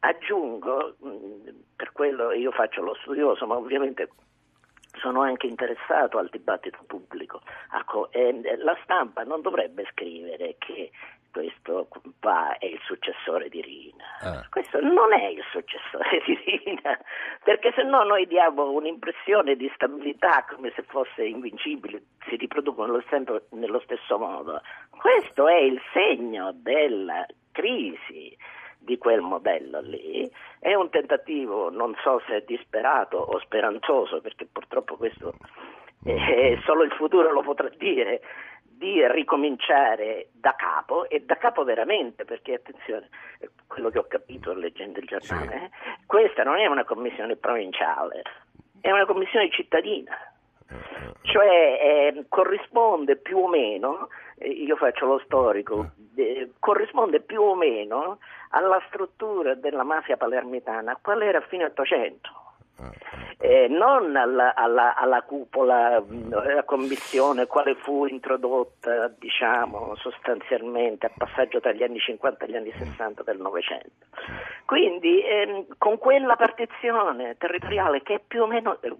Aggiungo, 0.00 0.96
per 1.76 1.92
quello 1.92 2.32
io 2.32 2.50
faccio 2.52 2.80
lo 2.82 2.94
studioso, 2.94 3.46
ma 3.46 3.56
ovviamente 3.56 4.08
sono 4.98 5.20
anche 5.20 5.46
interessato 5.46 6.16
al 6.16 6.30
dibattito 6.30 6.78
pubblico. 6.86 7.42
Ecco, 7.78 8.10
eh, 8.12 8.56
la 8.56 8.76
stampa 8.82 9.24
non 9.24 9.42
dovrebbe 9.42 9.86
scrivere 9.90 10.56
che 10.58 10.90
questo 11.30 11.88
qua 12.20 12.56
è 12.58 12.66
il 12.66 12.80
successore 12.84 13.48
di 13.48 13.60
Rina. 13.60 14.04
Ah. 14.20 14.46
Questo 14.50 14.80
non 14.80 15.12
è 15.12 15.26
il 15.26 15.42
successore 15.50 16.22
di 16.26 16.38
Rina, 16.44 16.98
perché 17.42 17.72
se 17.74 17.82
no 17.82 18.02
noi 18.02 18.26
diamo 18.26 18.70
un'impressione 18.70 19.56
di 19.56 19.70
stabilità 19.74 20.44
come 20.48 20.72
se 20.74 20.82
fosse 20.82 21.24
invincibile, 21.24 22.02
si 22.28 22.36
riproducono 22.36 23.02
sempre 23.08 23.44
nello 23.50 23.80
stesso 23.80 24.18
modo. 24.18 24.60
Questo 24.90 25.48
è 25.48 25.58
il 25.58 25.80
segno 25.92 26.52
della 26.54 27.26
crisi 27.52 28.36
di 28.78 28.98
quel 28.98 29.20
modello 29.20 29.80
lì. 29.80 30.30
È 30.58 30.74
un 30.74 30.90
tentativo, 30.90 31.70
non 31.70 31.94
so 32.02 32.20
se 32.26 32.44
disperato 32.46 33.18
o 33.18 33.38
speranzoso, 33.40 34.20
perché 34.20 34.46
purtroppo 34.50 34.96
questo 34.96 35.34
eh, 36.04 36.58
solo 36.64 36.82
il 36.84 36.92
futuro 36.92 37.30
lo 37.30 37.42
potrà 37.42 37.70
dire, 37.76 38.20
di 38.80 39.06
ricominciare 39.08 40.28
da 40.32 40.54
capo 40.56 41.06
e 41.06 41.20
da 41.20 41.36
capo 41.36 41.64
veramente, 41.64 42.24
perché 42.24 42.54
attenzione, 42.54 43.10
quello 43.66 43.90
che 43.90 43.98
ho 43.98 44.06
capito 44.08 44.54
leggendo 44.54 45.00
il 45.00 45.06
giornale, 45.06 45.46
sì. 45.46 45.64
eh, 45.64 45.70
questa 46.06 46.44
non 46.44 46.56
è 46.56 46.64
una 46.64 46.84
commissione 46.84 47.36
provinciale, 47.36 48.22
è 48.80 48.90
una 48.90 49.04
commissione 49.04 49.50
cittadina. 49.50 50.16
Cioè 51.22 51.44
eh, 51.46 52.24
corrisponde 52.30 53.16
più 53.16 53.36
o 53.36 53.48
meno, 53.48 54.08
eh, 54.38 54.48
io 54.48 54.76
faccio 54.76 55.04
lo 55.04 55.20
storico, 55.26 55.90
eh, 56.16 56.52
corrisponde 56.58 57.20
più 57.20 57.42
o 57.42 57.54
meno 57.54 58.18
alla 58.52 58.82
struttura 58.88 59.54
della 59.54 59.82
mafia 59.82 60.16
palermitana, 60.16 60.98
qual 61.02 61.20
era 61.20 61.38
a 61.38 61.46
fine 61.48 61.64
Ottocento 61.64 62.49
eh, 63.38 63.68
non 63.68 64.16
alla, 64.16 64.54
alla, 64.54 64.94
alla 64.94 65.22
cupola, 65.22 66.02
la 66.28 66.64
commissione 66.64 67.46
quale 67.46 67.74
fu 67.74 68.06
introdotta 68.06 69.08
diciamo, 69.18 69.94
sostanzialmente 69.96 71.06
a 71.06 71.10
passaggio 71.14 71.60
tra 71.60 71.72
gli 71.72 71.82
anni 71.82 71.98
50 71.98 72.44
e 72.44 72.48
gli 72.48 72.56
anni 72.56 72.72
60 72.72 73.22
del 73.22 73.38
Novecento. 73.38 74.06
Quindi 74.64 75.22
ehm, 75.24 75.66
con 75.78 75.98
quella 75.98 76.36
partizione 76.36 77.36
territoriale 77.38 78.02
che 78.02 78.14
è 78.14 78.20
più 78.26 78.42
o 78.42 78.46
meno 78.46 78.80
eh, 78.80 78.96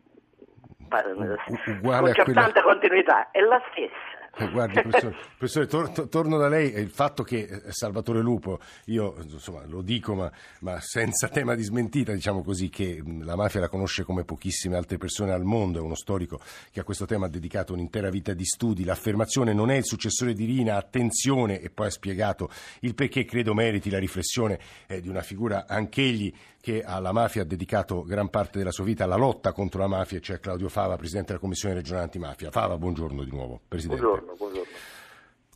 uguale 1.66 2.14
con 2.14 2.32
tanta 2.32 2.62
continuità, 2.62 3.30
è 3.30 3.40
la 3.40 3.60
stessa. 3.70 4.19
Eh, 4.36 4.48
guardi, 4.50 4.80
professore, 4.80 5.16
professore 5.36 5.66
tor- 5.66 6.08
torno 6.08 6.38
da 6.38 6.48
lei. 6.48 6.72
Il 6.74 6.90
fatto 6.90 7.22
che 7.22 7.40
eh, 7.40 7.72
Salvatore 7.72 8.20
Lupo, 8.20 8.60
io 8.86 9.16
insomma, 9.22 9.64
lo 9.66 9.82
dico 9.82 10.14
ma, 10.14 10.30
ma, 10.60 10.80
senza 10.80 11.28
tema 11.28 11.54
di 11.54 11.62
smentita, 11.62 12.12
diciamo 12.12 12.42
così, 12.42 12.68
che 12.68 13.02
la 13.22 13.36
mafia 13.36 13.60
la 13.60 13.68
conosce 13.68 14.04
come 14.04 14.24
pochissime 14.24 14.76
altre 14.76 14.98
persone 14.98 15.32
al 15.32 15.44
mondo, 15.44 15.78
è 15.78 15.82
uno 15.82 15.96
storico 15.96 16.40
che 16.70 16.80
a 16.80 16.84
questo 16.84 17.06
tema 17.06 17.26
ha 17.26 17.28
dedicato 17.28 17.72
un'intera 17.72 18.08
vita 18.08 18.32
di 18.32 18.44
studi. 18.44 18.84
L'affermazione 18.84 19.52
non 19.52 19.70
è 19.70 19.76
il 19.76 19.84
successore 19.84 20.32
di 20.32 20.44
Rina, 20.44 20.76
attenzione, 20.76 21.60
e 21.60 21.70
poi 21.70 21.88
ha 21.88 21.90
spiegato 21.90 22.50
il 22.80 22.94
perché 22.94 23.24
credo 23.24 23.52
meriti 23.52 23.90
la 23.90 23.98
riflessione 23.98 24.58
eh, 24.86 25.00
di 25.00 25.08
una 25.08 25.22
figura 25.22 25.66
anch'egli 25.66 26.32
che 26.60 26.82
alla 26.82 27.12
mafia 27.12 27.42
ha 27.42 27.46
dedicato 27.46 28.02
gran 28.02 28.28
parte 28.28 28.58
della 28.58 28.70
sua 28.70 28.84
vita 28.84 29.04
alla 29.04 29.16
lotta 29.16 29.52
contro 29.52 29.80
la 29.80 29.88
mafia, 29.88 30.20
cioè 30.20 30.40
Claudio 30.40 30.68
Fava, 30.68 30.96
Presidente 30.96 31.28
della 31.28 31.40
Commissione 31.40 31.74
regionale 31.74 32.04
antimafia. 32.04 32.50
Fava, 32.50 32.76
buongiorno 32.76 33.24
di 33.24 33.30
nuovo, 33.30 33.60
Presidente. 33.66 34.02
Buongiorno, 34.02 34.34
buongiorno. 34.34 34.72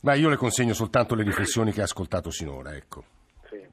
Ma 0.01 0.13
io 0.15 0.29
le 0.29 0.35
consegno 0.35 0.73
soltanto 0.73 1.15
le 1.15 1.23
riflessioni 1.23 1.71
che 1.71 1.81
ha 1.81 1.85
ascoltato 1.85 2.29
sinora, 2.31 2.75
ecco. 2.75 3.03
Sì. 3.49 3.63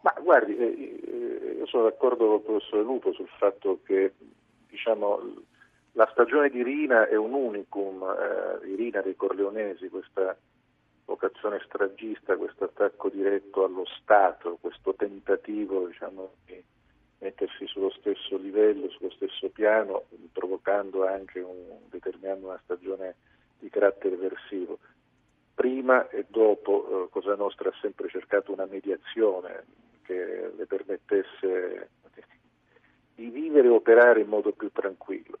Ma 0.00 0.14
guardi, 0.22 0.56
eh, 0.56 0.64
eh, 0.64 1.56
io 1.58 1.66
sono 1.66 1.84
d'accordo 1.84 2.26
con 2.26 2.36
il 2.36 2.42
professore 2.42 2.82
Lupo 2.82 3.12
sul 3.12 3.28
fatto 3.38 3.80
che 3.84 4.14
diciamo, 4.68 5.20
la 5.92 6.08
stagione 6.12 6.48
di 6.48 6.62
Rina 6.62 7.08
è 7.08 7.16
un 7.16 7.32
unicum, 7.32 8.02
eh, 8.02 8.66
di 8.66 8.74
Rina 8.74 9.00
dei 9.00 9.16
Corleonesi, 9.16 9.88
questa 9.88 10.36
vocazione 11.08 11.58
stragista, 11.64 12.36
questo 12.36 12.64
attacco 12.64 13.08
diretto 13.08 13.64
allo 13.64 13.86
Stato, 13.98 14.58
questo 14.60 14.94
tentativo 14.94 15.86
diciamo, 15.86 16.34
di 16.44 16.62
mettersi 17.20 17.66
sullo 17.66 17.90
stesso 17.90 18.36
livello, 18.36 18.90
sullo 18.90 19.10
stesso 19.10 19.48
piano, 19.48 20.04
provocando 20.32 21.06
anche 21.06 21.40
un, 21.40 21.78
determinando 21.88 22.48
una 22.48 22.60
stagione 22.62 23.16
di 23.58 23.70
carattere 23.70 24.16
versivo. 24.16 24.78
Prima 25.54 26.08
e 26.10 26.26
dopo 26.28 27.06
eh, 27.06 27.08
Cosa 27.10 27.34
Nostra 27.34 27.70
ha 27.70 27.78
sempre 27.80 28.08
cercato 28.08 28.52
una 28.52 28.66
mediazione 28.66 29.64
che 30.02 30.52
le 30.54 30.66
permettesse 30.66 31.88
di 33.14 33.30
vivere 33.30 33.66
e 33.66 33.70
operare 33.70 34.20
in 34.20 34.28
modo 34.28 34.52
più 34.52 34.70
tranquillo. 34.70 35.38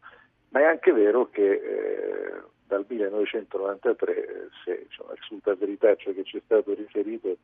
Ma 0.48 0.60
è 0.60 0.64
anche 0.64 0.92
vero 0.92 1.28
che 1.28 1.52
eh, 1.52 2.42
dal 2.68 2.84
1993, 2.86 4.50
se 4.62 4.84
diciamo, 4.86 5.12
risulta 5.14 5.54
verità 5.54 5.96
ciò 5.96 6.12
che 6.12 6.22
ci 6.22 6.36
è 6.36 6.40
stato 6.44 6.74
riferito, 6.74 7.36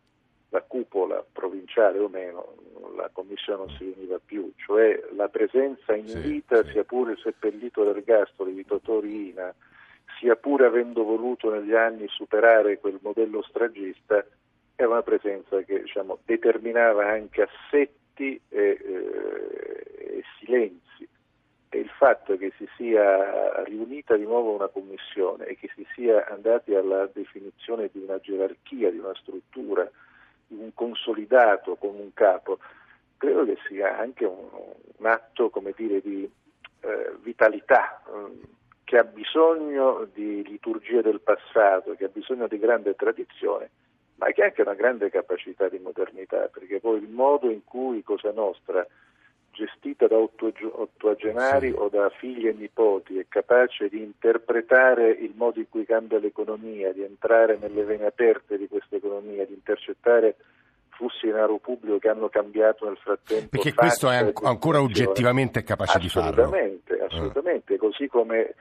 la 0.51 0.61
cupola 0.61 1.25
provinciale 1.33 1.99
o 1.99 2.09
meno, 2.09 2.55
la 2.95 3.09
commissione 3.11 3.65
non 3.65 3.77
si 3.77 3.91
veniva 3.91 4.21
più, 4.25 4.53
cioè 4.57 5.03
la 5.17 5.29
presenza 5.29 5.95
in 5.95 6.07
sì, 6.07 6.19
vita, 6.19 6.63
sì. 6.63 6.73
sia 6.73 6.85
pure 6.85 7.17
seppellito 7.17 7.83
l'ergastolo 7.83 8.51
di 8.51 8.65
Totò 8.65 9.01
sia 10.21 10.37
pure 10.37 10.67
avendo 10.67 11.03
voluto 11.03 11.51
negli 11.51 11.75
anni 11.75 12.07
superare 12.09 12.79
quel 12.79 12.99
modello 13.03 13.43
stragista, 13.43 14.25
era 14.77 14.89
una 14.89 15.03
presenza 15.03 15.61
che 15.63 15.83
diciamo, 15.83 16.19
determinava 16.25 17.09
anche 17.09 17.43
assetti 17.43 18.41
e, 18.49 18.79
eh, 18.81 20.17
e 20.19 20.23
silenzi 20.39 21.09
e 21.75 21.81
il 21.81 21.89
fatto 21.89 22.37
che 22.37 22.53
si 22.57 22.69
sia 22.77 23.65
riunita 23.65 24.17
di 24.17 24.23
nuovo 24.23 24.53
una 24.53 24.69
commissione 24.69 25.47
e 25.47 25.57
che 25.57 25.69
si 25.75 25.85
sia 25.93 26.25
andati 26.29 26.73
alla 26.73 27.11
definizione 27.13 27.91
di 27.93 27.99
una 27.99 28.21
gerarchia, 28.21 28.93
di 28.93 28.99
una 28.99 29.15
struttura, 29.17 29.91
di 30.47 30.55
un 30.57 30.73
consolidato 30.73 31.75
con 31.75 31.97
un 31.97 32.15
capo, 32.15 32.61
credo 33.17 33.45
che 33.45 33.59
sia 33.67 33.99
anche 33.99 34.25
un, 34.25 34.47
un 34.99 35.07
atto 35.07 35.51
dire, 35.75 36.01
di 36.01 36.31
eh, 36.81 37.13
vitalità 37.23 38.01
um, 38.07 38.41
che 38.85 38.99
ha 38.99 39.05
bisogno 39.05 40.07
di 40.13 40.45
liturgie 40.45 41.03
del 41.03 41.21
passato, 41.21 41.97
che 41.97 42.05
ha 42.05 42.11
bisogno 42.13 42.47
di 42.47 42.59
grande 42.61 42.95
tradizione 42.95 43.71
ma 44.17 44.31
che 44.31 44.43
ha 44.43 44.45
anche 44.45 44.63
una 44.63 44.75
grande 44.75 45.11
capacità 45.11 45.69
di 45.69 45.81
modernità, 45.81 46.47
perché 46.47 46.79
poi 46.79 46.99
il 47.03 47.09
modo 47.09 47.51
in 47.51 47.65
cui 47.65 48.05
Cosa 48.05 48.31
Nostra, 48.31 48.87
gestita 49.55 50.07
da 50.07 50.17
ottuagenari 50.19 51.71
sì. 51.71 51.77
o 51.79 51.89
da 51.89 52.11
figli 52.11 52.47
e 52.47 52.53
nipoti, 52.53 53.19
è 53.19 53.27
capace 53.29 53.89
di 53.89 54.03
interpretare 54.03 55.11
il 55.11 55.33
modo 55.35 55.61
in 55.61 55.69
cui 55.69 55.87
cambia 55.87 56.19
l'economia, 56.19 56.93
di 56.93 57.03
entrare 57.03 57.57
nelle 57.59 57.85
vene 57.85 58.07
aperte 58.07 58.59
di 58.59 58.69
questa 58.69 58.97
economia, 58.97 59.47
di 59.47 59.55
intercettare 59.55 60.37
flussi 60.91 61.27
di 61.27 61.33
denaro 61.33 61.59
pubblico 61.59 61.99
che 61.99 62.09
hanno 62.09 62.29
cambiato 62.29 62.87
nel 62.87 62.97
frattempo. 62.97 63.49
Perché 63.51 63.73
questo 63.75 64.11
è 64.11 64.33
ancora 64.43 64.81
oggettivamente 64.81 65.63
capace 65.63 65.99
di 65.99 66.09
farlo. 66.09 66.43
Assolutamente, 66.43 66.99
assolutamente, 67.01 67.77
così 67.77 68.07
come 68.09 68.55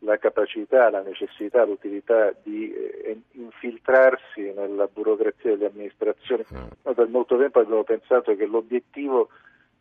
la 0.00 0.16
capacità, 0.18 0.90
la 0.90 1.02
necessità, 1.02 1.64
l'utilità 1.64 2.32
di 2.42 2.72
eh, 2.72 3.20
infiltrarsi 3.32 4.52
nella 4.54 4.86
burocrazia 4.86 5.56
delle 5.56 5.66
amministrazioni. 5.66 6.44
Mm. 6.52 6.66
Noi 6.82 6.94
per 6.94 7.08
molto 7.08 7.36
tempo 7.36 7.60
abbiamo 7.60 7.84
pensato 7.84 8.34
che 8.36 8.46
l'obiettivo 8.46 9.28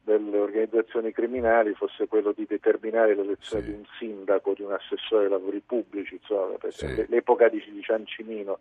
delle 0.08 0.38
organizzazioni 0.38 1.12
criminali 1.12 1.74
fosse 1.74 2.08
quello 2.08 2.32
di 2.32 2.46
determinare 2.48 3.14
l'elezione 3.14 3.64
sì. 3.64 3.70
di 3.70 3.76
un 3.76 3.86
sindaco, 4.00 4.54
di 4.54 4.62
un 4.62 4.72
assessore 4.72 5.26
ai 5.26 5.30
lavori 5.30 5.60
pubblici, 5.60 6.14
insomma, 6.14 6.56
sì. 6.70 7.06
l'epoca 7.10 7.50
di, 7.50 7.62
di 7.70 7.82
Ciancimino. 7.82 8.60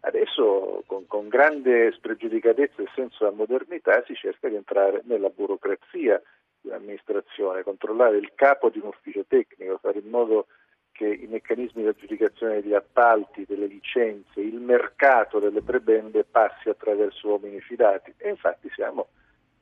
Adesso 0.00 0.84
con, 0.86 1.06
con, 1.06 1.28
grande 1.28 1.92
spregiudicatezza 1.92 2.80
e 2.80 2.88
senso 2.94 3.24
della 3.24 3.36
modernità 3.36 4.02
si 4.06 4.14
cerca 4.14 4.48
di 4.48 4.54
entrare 4.54 5.02
nella 5.04 5.28
burocrazia 5.28 6.20
di 6.60 6.68
un'amministrazione, 6.68 7.62
controllare 7.62 8.16
il 8.16 8.32
capo 8.34 8.70
di 8.70 8.78
un 8.78 8.86
ufficio 8.86 9.24
tecnico, 9.28 9.78
fare 9.78 9.98
in 9.98 10.08
modo 10.08 10.46
che 10.92 11.06
i 11.06 11.26
meccanismi 11.26 11.82
di 11.82 11.88
aggiudicazione 11.88 12.62
degli 12.62 12.72
appalti, 12.72 13.44
delle 13.46 13.66
licenze, 13.66 14.40
il 14.40 14.60
mercato 14.60 15.40
delle 15.40 15.60
prebende 15.60 16.24
passi 16.24 16.70
attraverso 16.70 17.28
uomini 17.28 17.60
fidati 17.60 18.14
e 18.16 18.30
infatti 18.30 18.70
siamo 18.74 19.08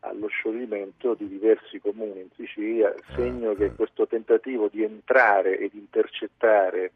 allo 0.05 0.29
scioglimento 0.29 1.15
di 1.15 1.29
diversi 1.29 1.81
comuni 1.81 2.21
in 2.21 2.29
Sicilia, 2.37 2.95
segno 3.15 3.55
che 3.55 3.73
questo 3.75 4.07
tentativo 4.07 4.69
di 4.69 4.83
entrare 4.83 5.59
ed 5.59 5.75
intercettare 5.75 6.93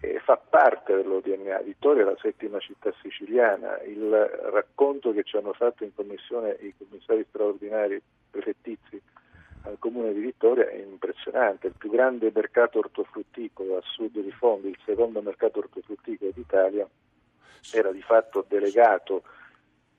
eh, 0.00 0.20
fa 0.20 0.36
parte 0.36 0.94
dell'ODNA. 0.94 1.58
Vittoria 1.58 2.02
è 2.02 2.04
la 2.04 2.18
settima 2.20 2.58
città 2.58 2.92
siciliana, 3.00 3.80
il 3.82 4.10
racconto 4.52 5.12
che 5.12 5.22
ci 5.22 5.36
hanno 5.36 5.52
fatto 5.52 5.84
in 5.84 5.94
commissione 5.94 6.56
i 6.60 6.74
commissari 6.76 7.24
straordinari 7.28 8.00
prefettizi 8.30 9.00
al 9.64 9.76
comune 9.78 10.12
di 10.12 10.20
Vittoria 10.20 10.68
è 10.68 10.76
impressionante, 10.76 11.68
il 11.68 11.74
più 11.76 11.90
grande 11.90 12.32
mercato 12.34 12.78
ortofrutticolo 12.80 13.76
a 13.76 13.82
sud 13.84 14.18
di 14.18 14.32
Fondi, 14.32 14.68
il 14.68 14.78
secondo 14.84 15.22
mercato 15.22 15.60
ortofrutticolo 15.60 16.32
d'Italia, 16.34 16.88
era 17.72 17.92
di 17.92 18.02
fatto 18.02 18.44
delegato 18.48 19.22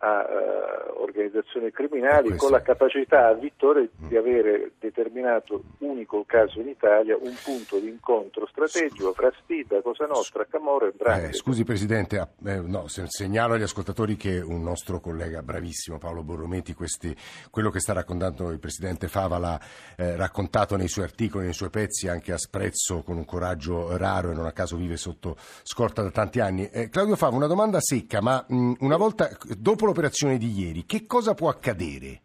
a 0.04 0.28
uh, 0.28 1.02
organizzazioni 1.02 1.72
criminali 1.72 2.36
con 2.36 2.52
la 2.52 2.62
capacità 2.62 3.28
a 3.28 3.34
Vittorio 3.34 3.84
mm. 3.84 4.08
di 4.10 4.18
avere 4.18 4.72
determinato 4.78 5.64
unico 5.78 6.26
caso 6.26 6.60
in 6.60 6.68
Italia 6.68 7.16
un 7.16 7.34
punto 7.42 7.80
di 7.80 7.88
incontro 7.88 8.46
strategico 8.48 9.14
fra 9.14 9.32
Stida, 9.42 9.82
Cosa 9.82 10.06
Nostra, 10.06 10.46
Camorra 10.46 10.88
e 10.88 10.92
Branco. 10.92 11.28
Eh, 11.28 11.34
scusi 11.34 11.64
Presidente, 11.64 12.18
eh, 12.46 12.60
no, 12.60 12.88
segnalo 12.88 13.54
agli 13.54 13.62
ascoltatori 13.62 14.18
che 14.18 14.42
un 14.42 14.62
nostro 14.62 15.00
collega 15.00 15.42
bravissimo 15.42 15.98
Paolo 16.00 16.24
Borrometti 16.24 16.74
questi, 16.74 17.16
quello 17.50 17.70
che 17.70 17.80
sta 17.80 17.94
raccontando 17.94 18.50
il 18.50 18.60
Presidente 18.60 19.08
Fava 19.08 19.38
l'ha 19.38 19.60
eh, 19.96 20.18
raccontato 20.18 20.76
nei 20.76 20.90
suoi 20.90 21.06
articoli, 21.06 21.46
nei 21.46 21.54
suoi 21.54 21.70
pezzi 21.70 22.10
anche 22.10 22.34
a 22.34 22.38
sprezzo 22.38 23.04
con 23.04 23.16
un 23.16 23.26
coraggio 23.26 23.96
raro 23.96 24.32
e 24.32 24.34
non 24.34 24.46
a 24.48 24.52
caso 24.52 24.76
vive 24.76 24.98
sotto 24.98 25.38
scorta 25.64 26.02
da 26.02 26.12
tanti 26.12 26.42
anni. 26.42 26.68
Eh, 26.70 26.90
Claudio 26.90 27.16
Fava, 27.16 27.38
una 27.38 27.48
domanda 27.48 27.80
secca, 27.80 28.20
ma 28.22 28.44
mh, 28.46 28.74
una 28.80 28.98
volta 28.98 29.30
dopo 29.58 29.92
l'operazione 29.94 30.40
di 30.40 30.52
ieri, 30.52 30.86
che 30.86 31.06
cosa 31.06 31.36
può 31.36 31.50
accadere? 31.50 32.22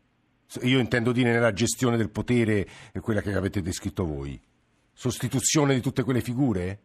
Io 0.62 0.78
intendo 0.78 1.12
dire 1.12 1.30
nella 1.30 1.52
gestione 1.52 1.98
del 1.98 2.08
potere, 2.08 2.66
quella 3.02 3.20
che 3.20 3.34
avete 3.34 3.60
descritto 3.60 4.06
voi. 4.06 4.40
Sostituzione 4.94 5.74
di 5.74 5.82
tutte 5.82 6.02
quelle 6.02 6.22
figure? 6.22 6.78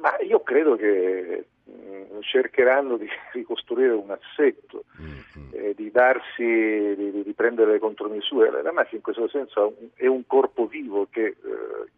Ma 0.00 0.18
io 0.20 0.42
credo 0.42 0.74
che 0.74 1.46
mm, 1.70 2.18
cercheranno 2.20 2.96
di 2.96 3.06
ricostruire 3.32 3.92
un 3.92 4.10
assetto, 4.10 4.84
mm-hmm. 5.00 5.48
eh, 5.52 5.74
di 5.76 5.92
darsi, 5.92 6.42
di, 6.96 7.22
di, 7.22 7.32
prendere 7.32 7.72
le 7.72 7.78
contromisure. 7.78 8.50
La 8.62 8.72
mafia 8.72 8.96
in 8.96 9.04
questo 9.04 9.28
senso 9.28 9.76
è 9.94 10.06
un 10.06 10.26
corpo 10.26 10.66
vivo 10.66 11.06
che 11.08 11.26
eh, 11.26 11.36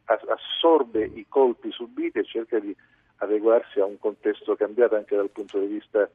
assorbe 0.05 1.11
i 1.15 1.25
colpi 1.27 1.73
subiti 1.73 2.19
e 2.19 2.25
cerca 2.25 2.59
di 2.59 2.77
adeguarsi 3.17 3.81
a 3.81 3.87
un 3.87 3.99
contesto 3.99 4.55
cambiato 4.55 4.95
anche 4.95 5.17
dal 5.17 5.31
punto 5.31 5.59
di 5.59 5.67
vista 5.67 6.09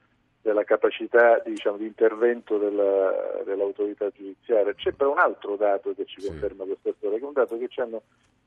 della 0.43 0.65
capacità 0.65 1.41
diciamo, 1.43 1.77
di 1.77 1.85
intervento 1.85 2.57
della, 2.57 3.41
dell'autorità 3.45 4.09
giudiziaria. 4.09 4.73
C'è 4.75 4.91
però 4.91 5.11
un 5.11 5.17
altro 5.17 5.55
dato 5.55 5.93
che 5.95 6.05
ci 6.05 6.19
sì. 6.19 6.27
conferma 6.27 6.65
questa 6.65 6.93
storia, 6.97 7.17
che 7.17 7.23
è 7.23 7.27
un 7.27 7.33
dato 7.33 7.57
che 7.57 7.67
ci 7.69 7.79
hanno 7.79 8.01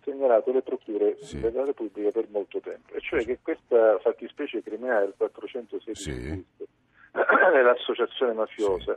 segnalato 0.04 0.52
le 0.52 0.62
procure 0.62 1.16
sì. 1.22 1.40
della 1.40 1.64
Repubblica 1.64 2.11
per 2.11 2.26
molto 2.28 2.61
tempo, 2.61 2.94
e 2.94 3.00
cioè 3.00 3.24
che 3.24 3.38
questa 3.42 3.98
fattispecie 3.98 4.62
criminale 4.62 5.06
del 5.06 5.14
416 5.16 6.12
sì. 6.12 6.44
dell'associazione 7.52 8.32
mafiosa 8.37 8.96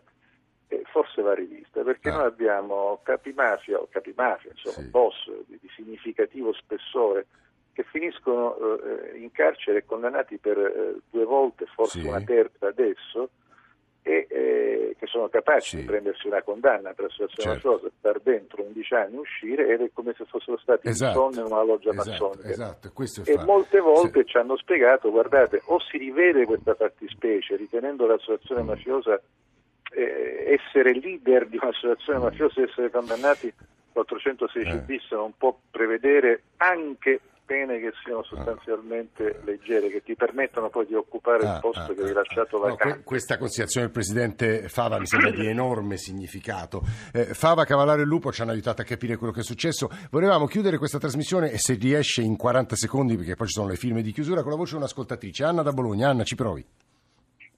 forse 0.91 1.21
va 1.21 1.33
rivista, 1.33 1.81
perché 1.81 2.09
ah. 2.09 2.17
noi 2.17 2.25
abbiamo 2.25 2.99
capimafia 3.03 3.79
o 3.79 3.87
capimafia, 3.89 4.51
insomma, 4.51 4.87
boss 4.89 5.15
di, 5.47 5.57
di 5.61 5.69
significativo 5.75 6.53
spessore 6.53 7.27
che 7.79 7.85
finiscono 7.89 8.57
eh, 8.57 9.19
in 9.19 9.31
carcere 9.31 9.85
condannati 9.85 10.37
per 10.37 10.57
eh, 10.57 10.99
due 11.09 11.23
volte, 11.23 11.65
forse 11.73 12.01
sì. 12.01 12.07
una 12.07 12.19
terza 12.19 12.67
adesso, 12.67 13.29
e 14.01 14.27
eh, 14.29 14.95
che 14.99 15.05
sono 15.05 15.29
capaci 15.29 15.69
sì. 15.69 15.75
di 15.77 15.83
prendersi 15.83 16.27
una 16.27 16.41
condanna 16.41 16.91
per 16.91 17.05
associazione 17.05 17.53
certo. 17.53 17.71
mafiosa, 17.71 17.93
stare 17.97 18.19
dentro 18.21 18.63
11 18.63 18.93
anni, 18.95 19.15
uscire 19.15 19.69
ed 19.69 19.81
è 19.81 19.91
come 19.93 20.13
se 20.17 20.25
fossero 20.25 20.57
stati 20.57 20.89
esatto. 20.89 21.29
in 21.31 21.45
una 21.45 21.63
loggia 21.63 21.91
esatto, 21.91 22.09
massonica. 22.09 22.49
Esatto. 22.49 22.91
e 23.23 23.33
fa... 23.35 23.45
molte 23.45 23.79
volte 23.79 24.19
sì. 24.23 24.25
ci 24.27 24.37
hanno 24.37 24.57
spiegato, 24.57 25.09
guardate, 25.09 25.61
o 25.67 25.79
si 25.79 25.97
rivede 25.97 26.45
questa 26.45 26.75
fattispecie 26.75 27.55
ritenendo 27.55 28.07
l'associazione 28.07 28.63
mm. 28.63 28.67
mafiosa 28.67 29.21
eh, 29.91 30.59
essere 30.59 30.93
leader 30.95 31.47
di 31.47 31.57
un'associazione 31.61 32.19
mm. 32.19 32.23
mafiosa, 32.23 32.61
essere 32.61 32.89
condannati 32.89 33.53
416 33.93 34.69
eh. 34.69 34.79
bis 34.79 35.11
non 35.11 35.31
può 35.37 35.57
prevedere 35.71 36.43
anche 36.57 37.21
pene 37.49 37.79
che 37.79 37.91
siano 38.03 38.21
sostanzialmente 38.21 39.39
leggere, 39.43 39.89
che 39.89 40.03
ti 40.03 40.15
permettono 40.15 40.69
poi 40.69 40.85
di 40.85 40.93
occupare 40.93 41.47
ah, 41.47 41.55
il 41.55 41.59
posto 41.59 41.91
ah, 41.91 41.95
che 41.95 42.03
hai 42.03 42.13
lasciato 42.13 42.57
ah, 42.57 42.69
vacante. 42.69 42.97
No, 42.97 43.03
questa 43.03 43.39
considerazione 43.39 43.87
del 43.87 43.95
Presidente 43.95 44.69
Fava 44.69 44.99
mi 44.99 45.07
sembra 45.07 45.31
di 45.31 45.47
enorme 45.47 45.97
significato. 45.97 46.83
Eh, 47.11 47.33
Fava, 47.33 47.65
Cavallaro 47.65 48.01
e 48.01 48.05
Lupo 48.05 48.31
ci 48.31 48.43
hanno 48.43 48.51
aiutato 48.51 48.83
a 48.83 48.85
capire 48.85 49.15
quello 49.15 49.33
che 49.33 49.39
è 49.39 49.43
successo. 49.43 49.89
Volevamo 50.11 50.45
chiudere 50.45 50.77
questa 50.77 50.99
trasmissione 50.99 51.49
e 51.49 51.57
se 51.57 51.73
riesce 51.73 52.21
in 52.21 52.37
40 52.37 52.75
secondi, 52.75 53.15
perché 53.15 53.33
poi 53.33 53.47
ci 53.47 53.53
sono 53.53 53.67
le 53.67 53.77
firme 53.77 54.03
di 54.03 54.11
chiusura, 54.11 54.43
con 54.43 54.51
la 54.51 54.57
voce 54.57 54.73
di 54.73 54.77
un'ascoltatrice. 54.77 55.43
Anna 55.43 55.63
da 55.63 55.71
Bologna. 55.71 56.09
Anna, 56.09 56.23
ci 56.23 56.35
provi. 56.35 56.63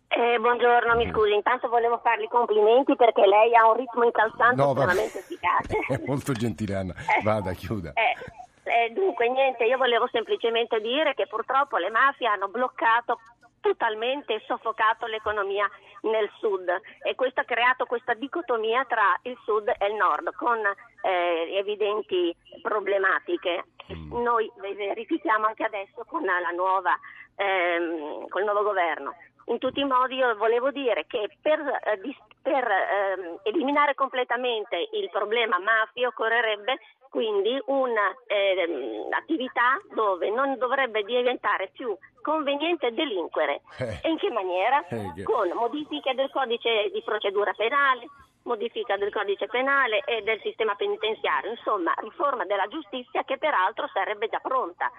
Eh, 0.07 0.39
buongiorno, 0.39 0.95
mi 0.95 1.09
scusi, 1.11 1.33
intanto 1.33 1.67
volevo 1.67 1.99
fargli 2.03 2.27
complimenti 2.27 2.95
perché 2.95 3.25
lei 3.25 3.55
ha 3.55 3.69
un 3.69 3.75
ritmo 3.75 4.03
incalzante 4.03 4.55
no, 4.55 4.71
estremamente 4.71 5.19
efficace. 5.19 5.77
È 5.87 6.01
molto 6.05 6.31
gentile 6.31 6.75
Anna, 6.75 6.93
vada, 7.23 7.51
chiuda. 7.53 7.93
Eh, 7.93 8.40
eh, 8.63 8.89
dunque, 8.91 9.27
niente, 9.29 9.65
io 9.65 9.77
volevo 9.77 10.07
semplicemente 10.11 10.79
dire 10.79 11.13
che 11.13 11.27
purtroppo 11.27 11.77
le 11.77 11.89
mafie 11.89 12.27
hanno 12.27 12.47
bloccato 12.47 13.19
totalmente 13.61 14.41
soffocato 14.47 15.05
l'economia 15.05 15.69
nel 16.01 16.29
sud 16.39 16.67
e 17.03 17.13
questo 17.15 17.41
ha 17.41 17.45
creato 17.45 17.85
questa 17.85 18.15
dicotomia 18.15 18.83
tra 18.85 19.17
il 19.23 19.37
sud 19.43 19.67
e 19.77 19.87
il 19.87 19.93
nord 19.93 20.33
con 20.33 20.57
eh, 20.57 21.55
evidenti 21.55 22.35
problematiche. 22.61 23.65
Mm. 23.93 24.21
Noi 24.21 24.51
verifichiamo 24.57 25.45
anche 25.45 25.63
adesso 25.63 26.03
con 26.07 26.23
la 26.23 26.49
nuova 26.55 26.97
ehm, 27.35 28.27
col 28.27 28.43
nuovo 28.43 28.63
governo 28.63 29.15
in 29.45 29.57
tutti 29.57 29.79
i 29.79 29.85
modi 29.85 30.15
io 30.15 30.35
volevo 30.35 30.71
dire 30.71 31.05
che 31.07 31.29
per, 31.41 31.59
eh, 31.59 32.15
per 32.41 32.67
eh, 32.67 33.39
eliminare 33.43 33.95
completamente 33.95 34.89
il 34.93 35.09
problema 35.09 35.59
mafia 35.59 36.07
occorrerebbe 36.07 36.79
quindi 37.09 37.61
un'attività 37.65 39.75
eh, 39.75 39.93
dove 39.93 40.29
non 40.29 40.57
dovrebbe 40.57 41.03
diventare 41.03 41.69
più 41.73 41.97
conveniente 42.21 42.93
delinquere. 42.93 43.61
Eh. 43.79 43.99
E 44.03 44.09
in 44.09 44.17
che 44.17 44.29
maniera? 44.29 44.87
Eh, 44.87 45.23
Con 45.23 45.49
modifiche 45.53 46.15
del 46.15 46.29
codice 46.31 46.89
di 46.93 47.01
procedura 47.03 47.51
penale, 47.51 48.07
modifica 48.43 48.95
del 48.95 49.11
codice 49.11 49.47
penale 49.47 49.99
e 50.05 50.21
del 50.21 50.39
sistema 50.41 50.75
penitenziario, 50.75 51.51
insomma 51.51 51.93
riforma 51.97 52.45
della 52.45 52.67
giustizia 52.67 53.23
che 53.23 53.37
peraltro 53.37 53.89
sarebbe 53.91 54.29
già 54.29 54.39
pronta. 54.39 54.89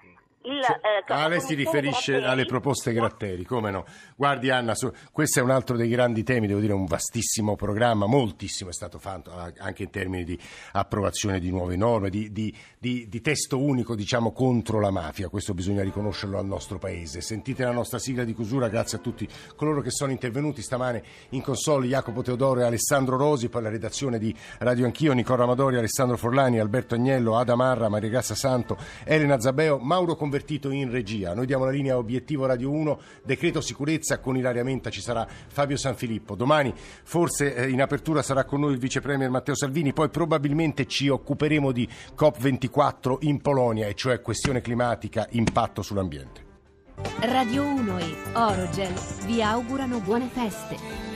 Il, 0.44 0.60
cioè, 0.62 0.80
eh, 0.82 1.12
ah, 1.12 1.28
lei 1.28 1.40
si 1.40 1.54
riferisce 1.54 2.12
Gratteri. 2.12 2.32
alle 2.32 2.44
proposte 2.46 2.92
Gratteri, 2.92 3.44
come 3.44 3.70
no? 3.70 3.84
Guardi 4.16 4.50
Anna, 4.50 4.74
su, 4.74 4.90
questo 5.12 5.38
è 5.38 5.42
un 5.42 5.50
altro 5.50 5.76
dei 5.76 5.88
grandi 5.88 6.24
temi, 6.24 6.48
devo 6.48 6.58
dire 6.58 6.72
un 6.72 6.84
vastissimo 6.84 7.54
programma, 7.54 8.06
moltissimo 8.06 8.70
è 8.70 8.72
stato 8.72 8.98
fatto 8.98 9.32
anche 9.58 9.84
in 9.84 9.90
termini 9.90 10.24
di 10.24 10.36
approvazione 10.72 11.38
di 11.38 11.50
nuove 11.50 11.76
norme, 11.76 12.10
di, 12.10 12.32
di, 12.32 12.52
di, 12.76 13.06
di 13.08 13.20
testo 13.20 13.60
unico 13.60 13.94
diciamo 13.94 14.32
contro 14.32 14.80
la 14.80 14.90
mafia, 14.90 15.28
questo 15.28 15.54
bisogna 15.54 15.84
riconoscerlo 15.84 16.38
al 16.38 16.46
nostro 16.46 16.78
Paese. 16.78 17.20
Sentite 17.20 17.62
la 17.62 17.70
nostra 17.70 18.00
sigla 18.00 18.24
di 18.24 18.34
chiusura, 18.34 18.68
grazie 18.68 18.98
a 18.98 19.00
tutti 19.00 19.28
coloro 19.54 19.80
che 19.80 19.90
sono 19.90 20.10
intervenuti 20.10 20.60
stamane 20.60 21.04
in 21.30 21.42
console, 21.42 21.86
Jacopo 21.86 22.22
Teodoro 22.22 22.60
e 22.60 22.64
Alessandro 22.64 23.16
Rosi, 23.16 23.48
poi 23.48 23.62
la 23.62 23.68
redazione 23.68 24.18
di 24.18 24.34
Radio 24.58 24.86
Anch'io, 24.86 25.12
Nicola 25.12 25.44
Amadori, 25.44 25.76
Alessandro 25.76 26.16
Forlani, 26.16 26.58
Alberto 26.58 26.96
Agnello, 26.96 27.38
Ada 27.38 27.54
Marra, 27.54 27.88
Maria 27.88 28.10
Grazia 28.10 28.34
Santo, 28.34 28.76
Elena 29.04 29.38
Zabeo, 29.38 29.78
Mauro 29.78 30.16
Convertito 30.16 30.30
convertito 30.32 30.70
in 30.70 30.90
regia. 30.90 31.34
Noi 31.34 31.44
diamo 31.44 31.66
la 31.66 31.70
linea 31.70 31.98
obiettivo 31.98 32.46
Radio 32.46 32.70
1, 32.70 33.00
decreto 33.22 33.60
sicurezza 33.60 34.18
con 34.18 34.34
Ilaria 34.34 34.64
Menta 34.64 34.88
ci 34.88 35.02
sarà 35.02 35.28
Fabio 35.28 35.76
Sanfilippo. 35.76 36.34
Domani 36.34 36.72
forse 37.02 37.54
eh, 37.54 37.68
in 37.68 37.82
apertura 37.82 38.22
sarà 38.22 38.44
con 38.44 38.60
noi 38.60 38.72
il 38.72 38.78
vice 38.78 39.02
premier 39.02 39.28
Matteo 39.28 39.54
Salvini, 39.54 39.92
poi 39.92 40.08
probabilmente 40.08 40.86
ci 40.86 41.08
occuperemo 41.08 41.70
di 41.70 41.86
COP24 42.16 43.16
in 43.20 43.42
Polonia, 43.42 43.86
e 43.88 43.94
cioè 43.94 44.22
questione 44.22 44.62
climatica, 44.62 45.26
impatto 45.32 45.82
sull'ambiente. 45.82 46.40
Radio 47.20 47.64
1 47.64 47.98
e 47.98 48.16
Orogel 48.32 48.94
vi 49.26 49.42
augurano 49.42 50.00
buone 50.00 50.28
feste. 50.28 51.11